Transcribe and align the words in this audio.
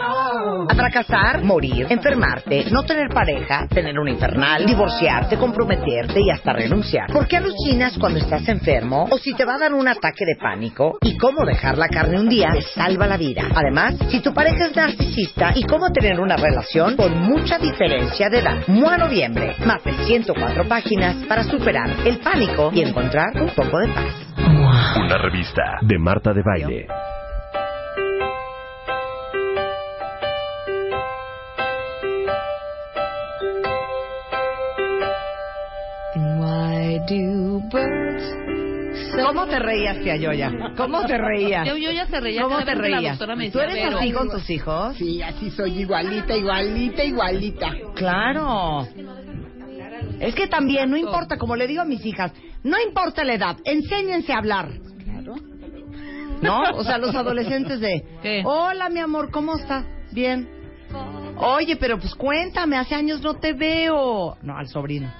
A 0.00 0.74
fracasar, 0.74 1.42
morir, 1.42 1.86
enfermarte, 1.90 2.66
no 2.70 2.84
tener 2.84 3.08
pareja, 3.08 3.66
tener 3.66 3.98
un 3.98 4.08
infernal, 4.08 4.64
divorciarte, 4.64 5.36
comprometerte 5.36 6.20
y 6.20 6.30
hasta 6.30 6.52
renunciar. 6.52 7.10
¿Por 7.12 7.26
qué 7.26 7.38
alucinas 7.38 7.98
cuando 7.98 8.20
estás 8.20 8.48
enfermo? 8.48 9.08
O 9.10 9.18
si 9.18 9.34
te 9.34 9.44
va 9.44 9.56
a 9.56 9.58
dar 9.58 9.74
un 9.74 9.88
ataque 9.88 10.24
de 10.24 10.36
pánico. 10.40 10.98
¿Y 11.02 11.16
cómo 11.16 11.44
dejar 11.44 11.78
la 11.78 11.88
carne 11.88 12.20
un 12.20 12.28
día 12.28 12.50
te 12.52 12.62
salva 12.62 13.08
la 13.08 13.16
vida? 13.16 13.42
Además, 13.54 13.96
si 14.08 14.20
tu 14.20 14.32
pareja 14.32 14.66
es 14.66 14.76
narcisista 14.76 15.52
y 15.56 15.64
cómo 15.64 15.90
tener 15.90 16.20
una 16.20 16.36
relación 16.36 16.96
con 16.96 17.18
mucha 17.20 17.58
diferencia 17.58 18.28
de 18.28 18.38
edad. 18.38 18.68
MOA 18.68 18.98
Noviembre, 18.98 19.56
más 19.66 19.82
de 19.82 19.92
104 20.04 20.68
páginas 20.68 21.16
para 21.26 21.42
superar 21.42 21.90
el 22.04 22.18
pánico 22.18 22.70
y 22.72 22.82
encontrar 22.82 23.30
un 23.34 23.50
poco 23.50 23.78
de 23.78 23.88
paz. 23.88 24.14
Una 24.96 25.18
revista 25.18 25.78
de 25.82 25.98
Marta 25.98 26.32
de 26.32 26.42
Baile. 26.42 26.86
¿Cómo 39.24 39.46
te 39.46 39.58
reías, 39.58 39.98
tía 40.02 40.16
Yoya? 40.16 40.52
¿Cómo 40.76 41.06
te 41.06 41.16
reías? 41.16 41.66
Yo, 41.66 41.76
yo 41.76 41.90
ya 41.90 42.06
se 42.06 42.20
reía. 42.20 42.42
¿Cómo 42.42 42.62
te 42.64 42.74
reías? 42.74 43.18
¿Tú 43.18 43.60
eres 43.60 43.94
así 43.94 44.12
con 44.12 44.30
tus 44.30 44.48
hijos? 44.50 44.96
Sí, 44.96 45.22
así 45.22 45.50
soy 45.50 45.80
igualita, 45.80 46.36
igualita, 46.36 47.04
igualita. 47.04 47.70
Claro. 47.94 48.86
Es 50.20 50.34
que 50.34 50.48
también, 50.48 50.90
no 50.90 50.96
importa, 50.96 51.38
como 51.38 51.56
le 51.56 51.66
digo 51.66 51.82
a 51.82 51.84
mis 51.84 52.04
hijas, 52.04 52.32
no 52.62 52.76
importa 52.80 53.24
la 53.24 53.34
edad, 53.34 53.56
enséñense 53.64 54.32
a 54.32 54.38
hablar. 54.38 54.68
Claro. 55.04 55.36
¿No? 56.42 56.62
O 56.74 56.84
sea, 56.84 56.98
los 56.98 57.14
adolescentes 57.14 57.80
de, 57.80 58.04
¿Qué? 58.22 58.42
hola 58.44 58.88
mi 58.90 59.00
amor, 59.00 59.30
¿cómo 59.30 59.56
estás? 59.56 59.84
Bien. 60.12 60.48
Oye, 61.36 61.76
pero 61.76 61.98
pues 61.98 62.14
cuéntame, 62.14 62.76
hace 62.76 62.94
años 62.94 63.22
no 63.22 63.34
te 63.34 63.52
veo. 63.52 64.36
No, 64.42 64.56
al 64.56 64.68
sobrino. 64.68 65.12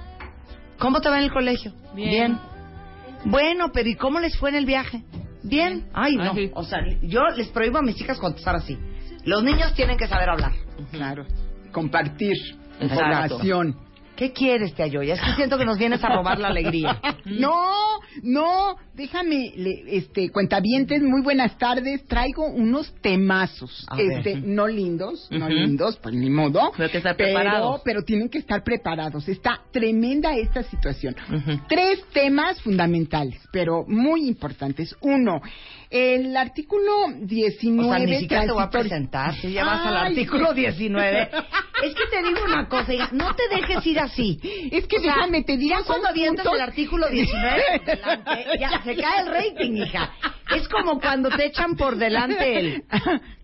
¿Cómo 0.79 1.01
te 1.01 1.09
va 1.09 1.17
en 1.17 1.25
el 1.25 1.31
colegio? 1.31 1.73
Bien. 1.93 2.39
Bueno, 3.25 3.71
pero 3.71 3.89
¿y 3.89 3.95
cómo 3.95 4.19
les 4.19 4.37
fue 4.37 4.49
en 4.49 4.55
el 4.55 4.65
viaje? 4.65 5.03
Bien. 5.43 5.89
Ay, 5.93 6.15
no. 6.15 6.31
Ah, 6.31 6.31
sí. 6.33 6.51
O 6.53 6.63
sea, 6.63 6.79
yo 7.01 7.21
les 7.35 7.47
prohíbo 7.49 7.77
a 7.77 7.81
mis 7.81 7.99
hijas 7.99 8.17
contestar 8.17 8.55
así. 8.55 8.77
Los 9.25 9.43
niños 9.43 9.73
tienen 9.73 9.97
que 9.97 10.07
saber 10.07 10.29
hablar. 10.29 10.53
Claro. 10.91 11.25
Compartir 11.71 12.35
Exacto. 12.79 12.83
información. 12.83 13.75
¿Qué 14.19 14.33
quieres, 14.33 14.73
tía 14.73 14.85
Yoya? 14.87 15.13
Es 15.13 15.21
que 15.21 15.33
siento 15.37 15.57
que 15.57 15.63
nos 15.63 15.77
vienes 15.77 16.03
a 16.03 16.09
robar 16.09 16.39
la 16.39 16.49
alegría. 16.49 16.99
No, 17.25 17.99
no, 18.23 18.75
déjame, 18.95 19.53
le- 19.55 19.83
este, 19.97 20.31
cuentavientes, 20.31 21.01
muy 21.03 21.21
buenas 21.21 21.57
tardes. 21.59 22.05
Traigo 22.07 22.47
unos 22.47 22.91
temazos, 23.01 23.85
A 23.87 23.95
ver. 23.95 24.17
este, 24.17 24.35
no 24.37 24.67
lindos, 24.67 25.27
no 25.29 25.47
lindos, 25.47 25.97
pues 25.97 26.15
ni 26.15 26.29
modo. 26.29 26.71
Pero 26.75 26.89
que 26.89 26.97
estar 26.97 27.15
pero, 27.15 27.33
preparados. 27.35 27.81
pero 27.85 28.01
tienen 28.01 28.29
que 28.29 28.39
estar 28.39 28.63
preparados. 28.63 29.27
Está 29.29 29.61
tremenda 29.71 30.35
esta 30.35 30.63
situación. 30.63 31.15
Tres 31.67 32.03
temas 32.13 32.59
fundamentales, 32.61 33.39
pero 33.51 33.85
muy 33.87 34.27
importantes. 34.27 34.95
Uno, 35.01 35.39
el 35.91 36.35
artículo 36.35 36.91
19 37.21 37.89
O 37.89 37.93
sea, 37.95 38.05
ni 38.05 38.19
siquiera 38.21 38.45
te 38.45 38.51
voy 38.51 38.63
a 38.63 38.69
presentar. 38.71 39.35
Si 39.35 39.51
ya 39.51 39.65
vas 39.65 39.85
al 39.85 39.97
artículo 39.97 40.53
19. 40.53 41.29
Es 41.83 41.95
que 41.95 42.07
te 42.07 42.23
digo 42.23 42.43
una 42.45 42.67
cosa, 42.67 42.93
hija, 42.93 43.09
no 43.11 43.33
te 43.35 43.47
dejes 43.49 43.85
ir 43.85 43.99
así. 43.99 44.39
Es 44.71 44.87
que 44.87 44.97
O 44.97 45.01
sea, 45.01 45.15
déjame, 45.15 45.43
te 45.43 45.57
diré 45.57 45.75
ya 45.77 45.83
cuando 45.83 46.07
avientas 46.07 46.45
el 46.45 46.61
artículo 46.61 47.07
19, 47.07 47.63
adelante, 47.83 48.45
ya 48.59 48.81
se 48.83 48.95
cae 48.95 49.21
el 49.21 49.27
rating, 49.27 49.73
hija. 49.77 50.11
Es 50.55 50.67
como 50.67 50.99
cuando 50.99 51.29
te 51.29 51.45
echan 51.45 51.75
por 51.75 51.95
delante 51.95 52.59
el... 52.59 52.83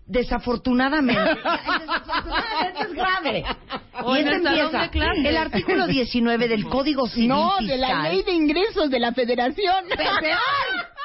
Desafortunadamente. 0.06 1.20
El 1.20 1.80
desafortunadamente 1.80 2.82
es 2.82 2.92
grave. 2.92 3.38
Y 3.40 4.24
salón 4.24 4.76
empieza. 4.82 5.28
El 5.28 5.36
artículo 5.36 5.86
19 5.86 6.48
del 6.48 6.64
Código 6.68 7.08
Civil 7.08 7.28
No, 7.28 7.56
de 7.60 7.76
la 7.76 8.08
ley 8.08 8.22
de 8.22 8.32
ingresos 8.32 8.88
de 8.88 9.00
la 9.00 9.12
federación. 9.12 9.84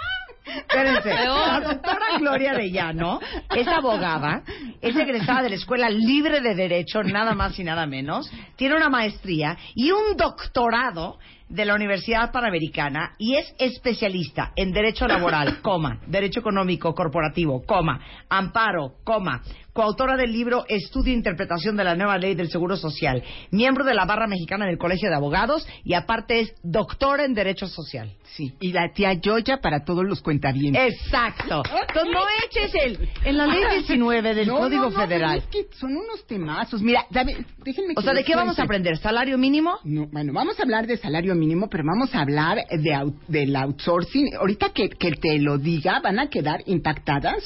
Espérense. 0.57 1.09
La 1.09 1.59
doctora 1.59 2.17
Gloria 2.19 2.53
de 2.53 2.71
Llano 2.71 3.19
es 3.55 3.67
abogada, 3.67 4.43
es 4.81 4.95
egresada 4.95 5.43
de 5.43 5.49
la 5.49 5.55
Escuela 5.55 5.89
Libre 5.89 6.41
de 6.41 6.55
Derecho, 6.55 7.03
nada 7.03 7.33
más 7.33 7.57
y 7.59 7.63
nada 7.63 7.85
menos. 7.85 8.31
Tiene 8.55 8.75
una 8.75 8.89
maestría 8.89 9.57
y 9.75 9.91
un 9.91 10.15
doctorado 10.17 11.17
de 11.51 11.65
la 11.65 11.75
Universidad 11.75 12.31
Panamericana 12.31 13.13
y 13.17 13.35
es 13.35 13.53
especialista 13.59 14.53
en 14.55 14.71
Derecho 14.71 15.05
Laboral, 15.05 15.61
coma, 15.61 15.99
Derecho 16.07 16.39
Económico 16.39 16.95
Corporativo, 16.95 17.61
coma, 17.65 17.99
Amparo, 18.29 18.95
coma, 19.03 19.41
coautora 19.73 20.17
del 20.17 20.31
libro 20.31 20.65
Estudio 20.67 21.13
e 21.13 21.15
Interpretación 21.17 21.77
de 21.77 21.83
la 21.83 21.95
Nueva 21.95 22.17
Ley 22.17 22.35
del 22.35 22.49
Seguro 22.49 22.75
Social, 22.77 23.23
miembro 23.51 23.85
de 23.85 23.93
la 23.93 24.05
Barra 24.05 24.27
Mexicana 24.27 24.65
del 24.65 24.77
Colegio 24.77 25.09
de 25.09 25.15
Abogados 25.15 25.67
y 25.83 25.93
aparte 25.93 26.39
es 26.41 26.53
doctora 26.63 27.25
en 27.25 27.33
Derecho 27.33 27.67
Social. 27.67 28.11
Sí, 28.35 28.53
y 28.61 28.71
la 28.71 28.93
tía 28.93 29.11
Yoya 29.13 29.57
para 29.61 29.83
todos 29.83 30.05
los 30.05 30.21
cuentavientes. 30.21 30.93
Exacto. 30.93 31.63
Entonces 31.65 32.13
no 32.13 32.21
eches 32.45 32.75
el 32.75 33.09
en 33.25 33.37
la 33.37 33.45
ley 33.45 33.61
19 33.79 34.33
del 34.33 34.47
No, 34.47 34.57
Código 34.59 34.83
no, 34.83 34.89
no, 34.91 34.95
Federal. 35.01 35.37
Es 35.39 35.47
que 35.47 35.65
son 35.77 35.91
unos 35.97 36.25
temazos. 36.25 36.81
Mira, 36.81 37.05
¿sabe? 37.11 37.45
déjenme 37.65 37.93
O 37.97 38.01
sea, 38.01 38.13
¿de 38.13 38.23
qué 38.23 38.33
vamos 38.35 38.57
a 38.57 38.63
aprender? 38.63 38.97
¿Salario 38.97 39.37
mínimo? 39.37 39.79
No, 39.83 40.07
bueno, 40.07 40.31
vamos 40.31 40.57
a 40.59 40.63
hablar 40.63 40.87
de 40.87 40.95
salario 40.95 41.35
mínimo, 41.35 41.67
pero 41.69 41.83
vamos 41.85 42.15
a 42.15 42.21
hablar 42.21 42.59
de 42.71 42.93
out- 42.93 43.19
del 43.27 43.53
outsourcing. 43.53 44.33
Ahorita 44.39 44.69
que, 44.69 44.87
que 44.89 45.11
te 45.11 45.37
lo 45.39 45.57
diga, 45.57 45.99
van 45.99 46.17
a 46.19 46.29
quedar 46.29 46.61
impactadas. 46.67 47.43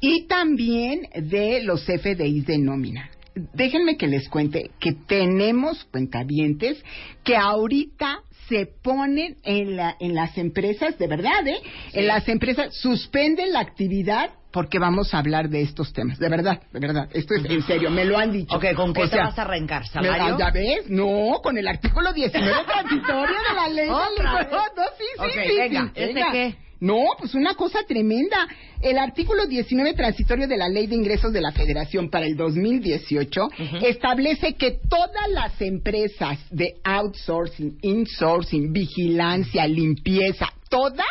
Y 0.00 0.26
también 0.28 1.08
de 1.14 1.43
los 1.62 1.84
FDIs 1.84 2.46
de 2.46 2.58
nómina. 2.58 3.10
Déjenme 3.34 3.96
que 3.96 4.06
les 4.06 4.28
cuente 4.28 4.70
que 4.78 4.92
tenemos 4.92 5.84
cuentavientes 5.86 6.82
que 7.24 7.36
ahorita 7.36 8.20
se 8.48 8.66
ponen 8.66 9.36
en, 9.42 9.76
la, 9.76 9.96
en 9.98 10.14
las 10.14 10.36
empresas, 10.38 10.98
de 10.98 11.06
verdad, 11.08 11.46
¿eh? 11.46 11.60
En 11.94 12.06
las 12.06 12.28
empresas 12.28 12.74
suspenden 12.76 13.52
la 13.52 13.60
actividad 13.60 14.30
porque 14.52 14.78
vamos 14.78 15.12
a 15.14 15.18
hablar 15.18 15.48
de 15.48 15.62
estos 15.62 15.92
temas. 15.92 16.16
De 16.20 16.28
verdad, 16.28 16.62
de 16.72 16.78
verdad. 16.78 17.08
Esto 17.12 17.34
es 17.34 17.44
en 17.46 17.62
serio, 17.62 17.90
me 17.90 18.04
lo 18.04 18.16
han 18.16 18.30
dicho. 18.30 18.54
Ok, 18.54 18.66
¿con 18.76 18.92
qué 18.94 19.02
O 19.02 19.04
te 19.08 19.16
sea, 19.16 19.24
vas 19.24 19.38
a 19.38 19.42
arrancar? 19.42 19.84
¿Salario? 19.88 20.38
¿Ya 20.38 20.50
ves? 20.52 20.88
No, 20.88 21.40
con 21.42 21.58
el 21.58 21.66
artículo 21.66 22.12
19 22.12 22.54
transitorio 22.64 23.34
de 23.48 23.54
la 23.56 23.68
ley. 23.68 23.88
¿Otra? 23.88 24.32
No, 24.44 24.58
sí, 24.96 25.04
sí, 25.16 25.20
Ok, 25.24 25.30
sí, 25.48 25.56
venga, 25.58 25.82
sí, 25.86 25.90
¿este 25.96 26.14
venga. 26.14 26.30
qué? 26.32 26.54
No, 26.80 27.02
pues 27.18 27.34
una 27.34 27.54
cosa 27.54 27.80
tremenda. 27.86 28.48
El 28.80 28.98
artículo 28.98 29.46
19 29.46 29.94
transitorio 29.94 30.46
de 30.46 30.56
la 30.56 30.68
Ley 30.68 30.86
de 30.86 30.94
Ingresos 30.94 31.32
de 31.32 31.40
la 31.40 31.52
Federación 31.52 32.10
para 32.10 32.26
el 32.26 32.36
2018 32.36 33.48
establece 33.82 34.54
que 34.54 34.78
todas 34.88 35.30
las 35.30 35.60
empresas 35.62 36.38
de 36.50 36.74
outsourcing, 36.84 37.78
insourcing, 37.82 38.72
vigilancia, 38.72 39.66
limpieza, 39.66 40.52
todas 40.68 41.06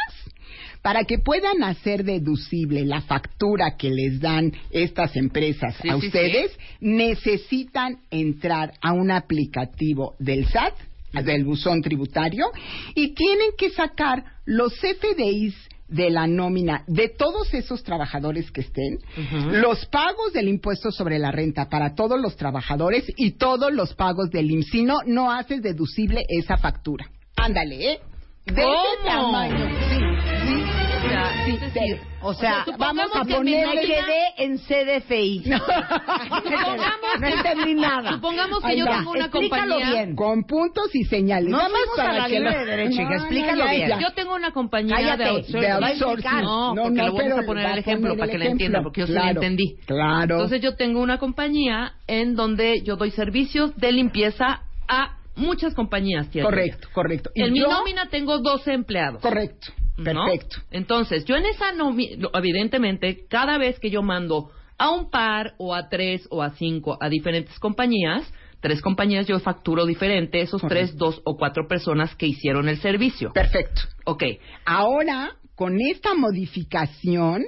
para 0.83 1.05
que 1.05 1.17
puedan 1.17 1.63
hacer 1.63 2.03
deducible 2.03 2.85
la 2.85 3.01
factura 3.01 3.77
que 3.77 3.89
les 3.89 4.19
dan 4.19 4.51
estas 4.69 5.15
empresas 5.15 5.75
Sí, 5.81 5.89
a 5.89 5.97
sí, 5.97 6.07
ustedes, 6.07 6.51
necesitan 6.81 7.99
entrar 8.11 8.73
a 8.81 8.91
un 8.91 9.09
aplicativo 9.09 10.15
del 10.19 10.45
SAT, 10.45 10.73
del 11.21 11.45
buzón 11.45 11.81
tributario, 11.81 12.45
y 12.95 13.13
tienen 13.13 13.51
que 13.57 13.69
sacar 13.69 14.23
los 14.45 14.73
FDIs 14.79 15.55
de 15.87 16.09
la 16.09 16.25
nómina 16.25 16.83
de 16.87 17.09
todos 17.09 17.53
esos 17.53 17.83
trabajadores 17.83 18.49
que 18.51 18.61
estén, 18.61 18.97
los 19.51 19.85
pagos 19.87 20.33
del 20.33 20.47
impuesto 20.47 20.91
sobre 20.91 21.19
la 21.19 21.31
renta 21.31 21.69
para 21.69 21.93
todos 21.93 22.19
los 22.19 22.35
trabajadores 22.35 23.05
y 23.15 23.31
todos 23.31 23.71
los 23.71 23.93
pagos 23.93 24.31
del 24.31 24.49
IMSS. 24.49 24.69
Si 24.71 24.83
no, 24.83 25.31
haces 25.31 25.61
deducible 25.61 26.23
esa 26.27 26.57
factura. 26.57 27.05
Ándale, 27.35 27.91
¿eh? 27.91 27.99
De 28.45 28.61
ese 28.61 28.63
¿Cómo? 28.63 29.31
tamaño. 29.31 29.67
Sí, 29.89 30.47
sí. 30.47 30.62
O 31.13 31.23
sea, 31.23 31.45
Sí, 31.45 31.57
decir, 31.57 32.01
O 32.21 32.33
sea, 32.33 32.65
supongamos 32.65 33.11
vamos 33.13 33.15
a 33.15 33.21
que 33.25 33.33
me 33.43 33.63
ponerle- 33.65 33.81
quedé 33.81 34.23
en 34.37 34.57
CDFI. 34.57 35.43
Supongamos 36.33 37.19
no 37.19 37.27
entendí 37.27 37.73
nada. 37.75 38.11
Supongamos 38.13 38.59
que 38.61 38.67
Ahí 38.67 38.79
yo 38.79 38.85
va. 38.85 38.97
tengo 38.97 39.11
una 39.11 39.29
compañía. 39.29 39.89
bien. 39.91 40.15
Con 40.15 40.43
puntos 40.43 40.93
y 40.95 41.03
señales. 41.05 41.49
No 41.49 41.57
más 41.57 41.69
fuimos 41.71 41.99
a 41.99 42.01
para 42.03 42.13
la 42.19 42.25
que 42.27 42.39
libre 42.39 42.51
lo- 42.53 42.59
de 42.59 42.65
derecho, 42.65 43.01
hija, 43.01 43.15
explícalo 43.15 43.69
bien. 43.69 43.91
Yo 43.99 44.11
tengo 44.13 44.35
una 44.35 44.51
compañía 44.51 44.95
Cállate, 44.95 45.23
de 45.23 45.29
de 45.29 45.35
outsourcing. 45.35 45.71
a 45.71 45.87
outsourcing. 45.87 46.41
No, 46.41 46.73
No, 46.75 46.83
porque 46.83 46.97
no, 46.97 47.07
lo 47.07 47.13
vamos 47.13 47.39
a 47.39 47.45
poner 47.45 47.69
el 47.71 47.77
ejemplo 47.79 48.09
poner 48.09 48.19
para 48.19 48.31
que 48.31 48.37
le 48.37 48.45
entiendan, 48.51 48.83
porque 48.83 49.01
yo 49.01 49.07
sí 49.07 49.13
lo 49.13 49.21
entendí. 49.23 49.75
Claro. 49.85 50.35
Entonces 50.35 50.61
yo 50.61 50.75
tengo 50.75 51.01
una 51.01 51.17
compañía 51.17 51.93
en 52.07 52.35
donde 52.35 52.81
yo 52.83 52.95
doy 52.95 53.11
servicios 53.11 53.75
de 53.75 53.91
limpieza 53.91 54.61
a 54.87 55.17
muchas 55.35 55.73
compañías, 55.73 56.29
tía. 56.29 56.43
Correcto, 56.43 56.87
correcto. 56.93 57.31
Y 57.35 57.43
En 57.43 57.53
mi 57.53 57.59
nómina 57.59 58.07
tengo 58.09 58.37
12 58.39 58.73
empleados. 58.73 59.21
Correcto, 59.21 59.71
¿no? 59.97 60.03
perfecto. 60.25 60.57
Entonces, 60.71 61.25
yo 61.25 61.35
en 61.35 61.45
esa 61.45 61.71
nómina, 61.73 62.29
evidentemente, 62.33 63.25
cada 63.29 63.57
vez 63.57 63.79
que 63.79 63.89
yo 63.89 64.01
mando 64.01 64.51
a 64.77 64.91
un 64.91 65.09
par 65.09 65.53
o 65.57 65.73
a 65.73 65.89
tres 65.89 66.27
o 66.29 66.41
a 66.41 66.51
cinco 66.51 66.97
a 66.99 67.09
diferentes 67.09 67.57
compañías, 67.59 68.31
tres 68.59 68.81
compañías 68.81 69.27
yo 69.27 69.39
facturo 69.39 69.85
diferente, 69.85 70.41
esos 70.41 70.61
Correcto. 70.61 70.87
tres, 70.87 70.97
dos 70.97 71.21
o 71.25 71.37
cuatro 71.37 71.67
personas 71.67 72.15
que 72.15 72.27
hicieron 72.27 72.69
el 72.69 72.77
servicio. 72.79 73.31
Perfecto. 73.33 73.81
Ok, 74.05 74.23
Ahora, 74.65 75.35
con 75.55 75.79
esta 75.79 76.15
modificación, 76.15 77.43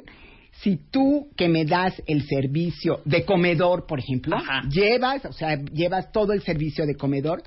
si 0.62 0.78
tú 0.92 1.28
que 1.36 1.50
me 1.50 1.66
das 1.66 2.02
el 2.08 2.26
servicio 2.28 3.02
de 3.06 3.26
comedor, 3.26 3.86
por 3.88 4.00
ejemplo, 4.00 4.36
Ajá. 4.38 4.62
llevas, 4.70 5.26
o 5.26 5.34
sea, 5.34 5.56
llevas 5.74 6.12
todo 6.12 6.34
el 6.34 6.42
servicio 6.44 6.86
de 6.86 6.96
comedor, 6.96 7.44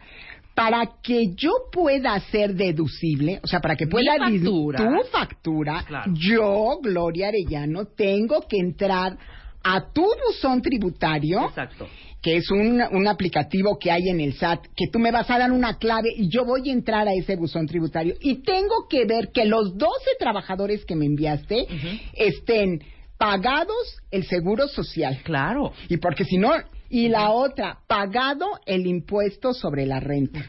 para 0.59 0.87
que 1.03 1.35
yo 1.37 1.53
pueda 1.71 2.19
ser 2.31 2.55
deducible, 2.55 3.41
o 3.43 3.47
sea, 3.47 3.61
para 3.61 3.77
que 3.77 3.87
pueda 3.87 4.17
factura. 4.19 4.79
tu 4.79 5.07
factura, 5.11 5.85
Claro. 5.87 6.13
yo, 6.15 6.79
Gloria 6.83 7.29
Arellano, 7.29 7.87
tengo 7.87 8.41
que 8.49 8.59
entrar 8.59 9.17
a 9.63 9.93
tu 9.93 10.03
buzón 10.27 10.61
tributario 10.63 11.45
exacto. 11.47 11.87
que 12.23 12.37
es 12.39 12.51
un, 12.51 12.81
un 12.91 13.07
aplicativo 13.07 13.79
que 13.79 13.91
hay 13.93 14.09
en 14.09 14.21
el 14.21 14.33
SAT, 14.35 14.67
que 14.75 14.87
tú 14.93 14.99
me 14.99 15.13
vas 15.13 15.31
a 15.31 15.39
dar 15.39 15.53
una 15.53 15.79
clave 15.79 16.09
y 16.17 16.29
yo 16.29 16.45
voy 16.45 16.69
a 16.69 16.73
entrar 16.73 17.07
a 17.07 17.13
ese 17.13 17.37
buzón 17.37 17.67
tributario 17.67 18.15
y 18.21 18.43
tengo 18.43 18.89
que 18.91 19.05
ver 19.05 19.31
que 19.33 19.45
los 19.45 19.77
12 19.77 19.93
trabajadores 20.19 20.85
que 20.85 20.97
me 20.97 21.07
enviaste 21.07 21.67
estén 22.15 22.81
pagados 23.17 24.01
el 24.11 24.25
seguro 24.27 24.69
social. 24.69 25.21
Claro. 25.25 25.73
Y 25.89 25.97
porque 25.99 26.25
si 26.25 26.37
no, 26.39 26.53
y 26.91 27.09
la 27.09 27.31
otra, 27.31 27.79
pagado 27.87 28.47
el 28.67 28.87
impuesto 28.87 29.53
sobre 29.53 29.87
la 29.87 30.01
renta. 30.01 30.45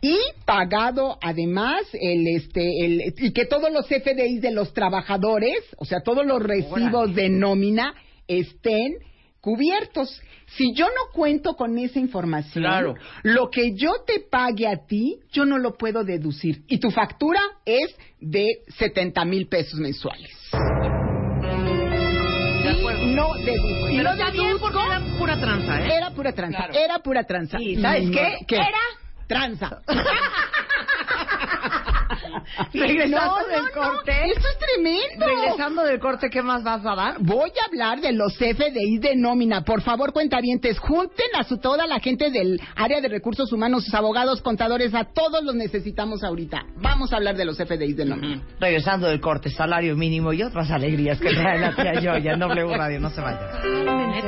Y 0.00 0.18
pagado 0.44 1.18
además 1.22 1.82
el 1.92 2.26
este 2.36 2.84
el 2.84 3.14
y 3.18 3.32
que 3.32 3.46
todos 3.46 3.72
los 3.72 3.86
FDIs 3.86 4.40
de 4.42 4.50
los 4.50 4.72
trabajadores, 4.72 5.58
o 5.78 5.84
sea, 5.84 6.00
todos 6.00 6.26
los 6.26 6.42
recibos 6.42 7.14
de 7.14 7.28
nómina 7.28 7.94
estén 8.26 8.94
cubiertos. 9.40 10.20
Si 10.56 10.74
yo 10.74 10.86
no 10.86 11.12
cuento 11.12 11.54
con 11.54 11.78
esa 11.78 11.98
información, 12.00 12.64
Claro. 12.64 12.94
lo 13.22 13.48
que 13.50 13.74
yo 13.74 13.92
te 14.06 14.20
pague 14.20 14.66
a 14.66 14.86
ti, 14.86 15.18
yo 15.30 15.44
no 15.44 15.58
lo 15.58 15.74
puedo 15.74 16.02
deducir. 16.04 16.62
Y 16.68 16.78
tu 16.78 16.90
factura 16.90 17.40
es 17.64 17.94
de 18.20 18.46
70 18.78 19.24
mil 19.24 19.46
pesos 19.48 19.78
mensuales. 19.78 20.30
No 23.16 23.32
deduzco. 23.34 23.88
Y 23.90 23.96
Pero 23.96 24.02
no 24.04 24.10
está 24.12 24.30
bien 24.30 24.58
porque 24.58 24.78
era 24.86 25.00
pura 25.18 25.40
tranza, 25.40 25.80
¿eh? 25.80 25.96
era 25.96 26.10
pura 26.10 26.32
tranza, 26.32 26.58
Claro. 26.58 26.74
era 26.74 26.98
pura 27.00 27.24
tranza. 27.24 27.58
Sí, 27.58 27.76
¿sabes 27.80 28.10
qué? 28.10 28.36
no- 28.46 28.56
Era 28.56 28.78
tranza. 29.26 29.80
Regresando 32.72 33.40
No, 33.40 33.46
del 33.46 33.62
no, 33.62 33.64
no, 33.64 33.92
corte. 33.94 34.12
Esto 34.34 34.48
es 34.48 34.58
tremendo. 34.58 35.26
Regresando 35.26 35.84
del 35.84 35.98
corte, 36.00 36.28
¿qué 36.30 36.42
más 36.42 36.62
vas 36.62 36.84
a 36.84 36.94
dar? 36.94 37.16
Voy 37.20 37.50
a 37.50 37.66
hablar 37.66 38.00
de 38.00 38.12
los 38.12 38.36
FDIs 38.36 39.00
de 39.00 39.16
nómina. 39.16 39.62
Por 39.62 39.82
favor, 39.82 40.12
cuentavientes, 40.12 40.78
junten 40.78 41.26
a 41.38 41.44
su, 41.44 41.58
toda 41.58 41.86
la 41.86 42.00
gente 42.00 42.30
del 42.30 42.60
área 42.76 43.00
de 43.00 43.08
recursos 43.08 43.52
humanos, 43.52 43.84
sus 43.84 43.94
abogados, 43.94 44.40
contadores, 44.42 44.94
a 44.94 45.04
todos 45.04 45.42
los 45.44 45.54
necesitamos 45.54 46.22
ahorita. 46.24 46.64
Vamos 46.76 47.12
a 47.12 47.16
hablar 47.16 47.36
de 47.36 47.44
los 47.44 47.56
FDIs 47.56 47.96
de 47.96 48.04
nómina. 48.04 48.42
Regresando 48.60 49.08
del 49.08 49.20
corte, 49.20 49.50
salario 49.50 49.96
mínimo 49.96 50.32
y 50.32 50.42
otras 50.42 50.70
alegrías 50.70 51.18
que 51.20 51.30
trae 51.30 51.58
la 51.58 51.74
tía 51.74 52.00
Yoya 52.00 52.32
en 52.32 52.40
W 52.40 52.76
Radio. 52.76 53.00
No 53.00 53.10
se 53.10 53.20
vayan. 53.20 53.40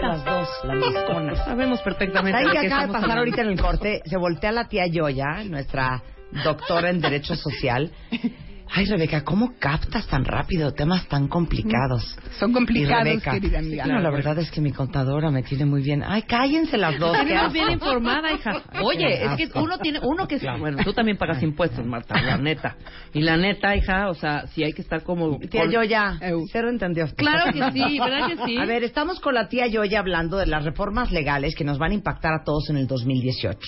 Las 0.01 0.25
dos, 0.25 0.49
la 0.65 0.75
miscona. 0.75 1.37
Sabemos 1.45 1.81
perfectamente. 1.83 2.39
¿Saben 2.39 2.53
qué 2.53 2.67
acaba 2.67 2.83
de 2.83 2.87
pasar 2.89 3.03
hablando. 3.11 3.21
ahorita 3.21 3.43
en 3.43 3.49
el 3.49 3.61
corte? 3.61 4.03
Se 4.05 4.17
voltea 4.17 4.53
la 4.53 4.69
tía 4.69 4.87
Yoya, 4.87 5.45
nuestra 5.45 6.03
doctora 6.45 6.91
en 6.91 7.01
Derecho 7.01 7.35
Social. 7.37 7.91
Ay, 8.71 8.85
Rebeca, 8.85 9.25
¿cómo 9.25 9.55
captas 9.59 10.07
tan 10.07 10.25
rápido 10.25 10.73
temas 10.73 11.07
tan 11.09 11.27
complicados? 11.29 12.17
Son 12.39 12.51
Y 12.51 12.55
complicados, 12.55 13.05
Rebeca, 13.05 13.33
querida 13.33 13.59
amiga. 13.61 13.87
no, 13.87 13.99
la 14.01 14.11
verdad 14.11 14.39
es 14.39 14.51
que 14.51 14.61
mi 14.61 14.73
contadora 14.73 15.31
me 15.31 15.43
tiene 15.43 15.65
muy 15.65 15.83
bien. 15.83 16.03
Ay, 16.07 16.23
cállense 16.23 16.77
las 16.77 16.99
dos. 16.99 17.17
Tenemos 17.17 17.53
bien 17.53 17.71
informada, 17.71 18.33
hija. 18.33 18.63
Oye, 18.83 19.25
es 19.25 19.37
que 19.53 19.59
uno 19.59 19.79
tiene, 19.79 20.01
uno 20.03 20.29
que 20.29 20.39
bueno, 20.59 20.79
tú 20.85 20.93
también 20.93 21.17
pagas 21.17 21.43
impuestos, 21.43 21.85
Marta, 21.85 22.21
la 22.21 22.37
neta. 22.37 22.77
Y 23.15 23.23
la 23.23 23.37
neta, 23.37 23.75
hija, 23.75 24.11
o 24.11 24.15
sea, 24.15 24.47
sí 24.49 24.63
hay 24.63 24.73
que 24.73 24.83
estar 24.83 25.03
como 25.03 25.39
Tía 25.39 25.63
con- 25.63 25.71
Yoya, 25.71 26.19
cero 26.53 26.69
entendió. 26.69 27.07
Claro 27.17 27.53
que 27.53 27.73
sí, 27.73 27.99
¿verdad 27.99 28.29
que 28.29 28.37
sí? 28.47 28.59
A 28.59 28.65
ver, 28.67 28.85
estamos 28.85 29.19
con 29.21 29.35
la 29.35 29.49
tía 29.49 29.67
Yoya 29.67 30.01
hablando 30.01 30.37
de 30.37 30.47
las 30.47 30.65
reformas 30.65 31.11
legales 31.11 31.55
que 31.55 31.65
nos 31.65 31.79
van 31.79 31.93
a 31.93 31.95
impactar 31.95 32.33
a 32.35 32.45
todos 32.45 32.69
en 32.71 32.77
el 32.77 32.87
2018. 32.87 33.59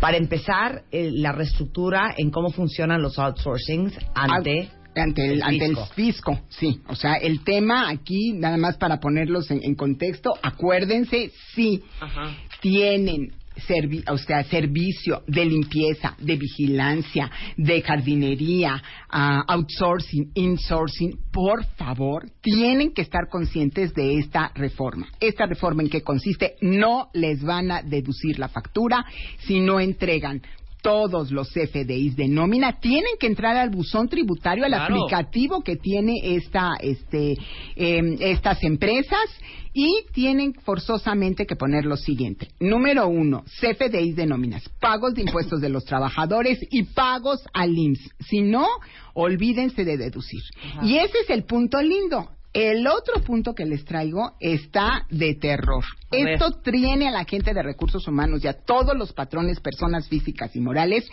Para 0.00 0.16
empezar, 0.16 0.82
eh, 0.92 1.10
la 1.12 1.32
reestructura 1.32 2.14
en 2.16 2.30
cómo 2.30 2.50
funcionan 2.50 3.00
los 3.02 3.18
outsourcings 3.18 3.96
ante... 4.24 4.70
Ante 4.94 5.24
el, 5.26 5.32
el 5.34 5.42
ante 5.44 5.64
el 5.66 5.76
fisco. 5.94 6.40
sí. 6.48 6.80
O 6.88 6.96
sea, 6.96 7.14
el 7.14 7.44
tema 7.44 7.88
aquí, 7.88 8.32
nada 8.32 8.56
más 8.56 8.76
para 8.78 8.98
ponerlos 8.98 9.48
en, 9.52 9.62
en 9.62 9.76
contexto, 9.76 10.34
acuérdense, 10.42 11.30
sí, 11.54 11.84
Ajá. 12.00 12.34
tienen 12.60 13.30
servi- 13.68 14.02
o 14.10 14.18
sea, 14.18 14.42
servicio 14.44 15.22
de 15.28 15.44
limpieza, 15.44 16.16
de 16.18 16.36
vigilancia, 16.36 17.30
de 17.56 17.80
jardinería, 17.82 18.82
ah, 19.10 19.44
outsourcing, 19.46 20.32
insourcing, 20.34 21.16
por 21.32 21.64
favor, 21.76 22.26
tienen 22.40 22.92
que 22.92 23.02
estar 23.02 23.28
conscientes 23.30 23.94
de 23.94 24.18
esta 24.18 24.50
reforma. 24.56 25.06
Esta 25.20 25.46
reforma 25.46 25.82
en 25.82 25.90
qué 25.90 26.02
consiste, 26.02 26.56
no 26.60 27.10
les 27.12 27.42
van 27.44 27.70
a 27.70 27.82
deducir 27.82 28.40
la 28.40 28.48
factura 28.48 29.04
si 29.46 29.60
no 29.60 29.78
entregan 29.78 30.42
todos 30.82 31.30
los 31.30 31.48
FDIs 31.52 32.16
de 32.16 32.28
nómina 32.28 32.80
tienen 32.80 33.12
que 33.18 33.26
entrar 33.26 33.56
al 33.56 33.70
buzón 33.70 34.08
tributario, 34.08 34.64
al 34.64 34.70
Claro. 34.72 34.94
aplicativo 34.94 35.62
que 35.62 35.76
tiene 35.76 36.14
esta, 36.22 36.70
este, 36.80 37.36
em, 37.76 38.16
estas 38.20 38.62
empresas 38.62 39.18
y 39.74 40.04
tienen 40.12 40.54
forzosamente 40.54 41.46
que 41.46 41.56
poner 41.56 41.84
lo 41.84 41.96
siguiente. 41.96 42.48
Número 42.60 43.06
uno, 43.08 43.44
CFDIs 43.60 44.16
de 44.16 44.26
nóminas, 44.26 44.68
pagos 44.80 45.14
de 45.14 45.22
impuestos 45.22 45.60
de 45.60 45.68
los 45.68 45.84
trabajadores 45.84 46.58
y 46.70 46.82
pagos 46.84 47.40
al 47.52 47.76
IMSS. 47.76 48.10
Si 48.28 48.40
no, 48.40 48.66
olvídense 49.14 49.84
de 49.84 49.96
deducir. 49.96 50.40
Y 50.82 50.96
ese 50.96 51.18
es 51.24 51.30
el 51.30 51.44
punto 51.44 51.80
lindo. 51.82 52.28
El 52.52 52.86
otro 52.86 53.22
punto 53.22 53.54
que 53.54 53.66
les 53.66 53.84
traigo 53.84 54.32
está 54.40 55.06
de 55.10 55.34
terror. 55.34 55.84
A 56.10 56.16
ver. 56.16 56.28
Esto 56.30 56.52
tiene 56.62 57.08
a 57.08 57.10
la 57.10 57.24
gente 57.24 57.52
de 57.52 57.62
recursos 57.62 58.08
humanos 58.08 58.42
y 58.42 58.48
a 58.48 58.54
todos 58.54 58.96
los 58.96 59.12
patrones, 59.12 59.60
personas 59.60 60.08
físicas 60.08 60.56
y 60.56 60.60
morales, 60.60 61.08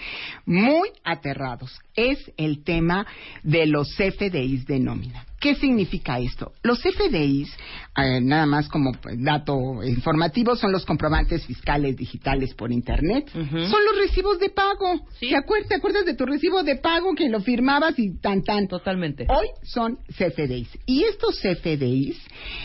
muy 0.45 0.89
aterrados. 1.03 1.79
Es 1.93 2.31
el 2.37 2.63
tema 2.63 3.05
de 3.43 3.65
los 3.67 3.95
FDIs 3.95 4.65
de 4.65 4.79
nómina. 4.79 5.25
¿Qué 5.39 5.55
significa 5.55 6.17
esto? 6.19 6.53
Los 6.63 6.81
FDIs, 6.81 7.53
eh, 7.97 8.19
nada 8.21 8.45
más 8.45 8.67
como 8.67 8.91
dato 9.17 9.83
informativo, 9.83 10.55
son 10.55 10.71
los 10.71 10.85
comprobantes 10.85 11.45
fiscales 11.45 11.95
digitales 11.97 12.53
por 12.53 12.71
Internet. 12.71 13.29
Son 13.31 13.85
los 13.85 13.97
recibos 13.97 14.39
de 14.39 14.49
pago. 14.49 15.07
Sí. 15.19 15.29
¿Te 15.29 15.37
acuerdas, 15.37 15.69
te 15.69 15.75
acuerdas 15.75 16.05
de 16.05 16.15
tu 16.15 16.25
recibo 16.25 16.63
de 16.63 16.77
pago 16.77 17.13
que 17.15 17.29
lo 17.29 17.41
firmabas 17.41 17.97
y 17.97 18.17
tan 18.19 18.43
tan? 18.43 18.67
Totalmente. 18.67 19.25
Hoy 19.29 19.47
son 19.63 19.97
CFDIs. 20.07 20.69
Y 20.85 21.03
estos 21.03 21.39
CFDIs, 21.39 22.17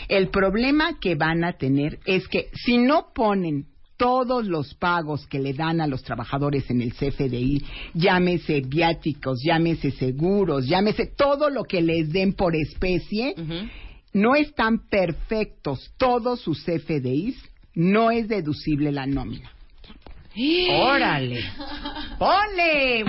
el 0.07 0.29
problema 0.29 0.97
que 0.99 1.15
van 1.15 1.43
a 1.43 1.53
tener 1.53 1.99
es 2.05 2.27
que 2.27 2.49
si 2.65 2.77
no 2.77 3.07
ponen 3.13 3.70
todos 4.01 4.47
los 4.47 4.73
pagos 4.73 5.27
que 5.27 5.37
le 5.37 5.53
dan 5.53 5.79
a 5.79 5.85
los 5.85 6.01
trabajadores 6.01 6.67
en 6.71 6.81
el 6.81 6.91
CFDI, 6.91 7.63
llámese 7.93 8.61
viáticos, 8.61 9.43
llámese 9.45 9.91
seguros, 9.91 10.65
llámese 10.65 11.05
todo 11.15 11.51
lo 11.51 11.65
que 11.65 11.83
les 11.83 12.11
den 12.11 12.33
por 12.33 12.55
especie, 12.55 13.35
no 14.13 14.33
están 14.33 14.89
perfectos 14.89 15.93
todos 15.97 16.41
sus 16.41 16.65
CFDIs, 16.65 17.35
no 17.75 18.09
es 18.09 18.27
deducible 18.27 18.91
la 18.91 19.05
nómina. 19.05 19.51
¡Órale! 20.71 21.43
¡Ponle! 22.17 23.05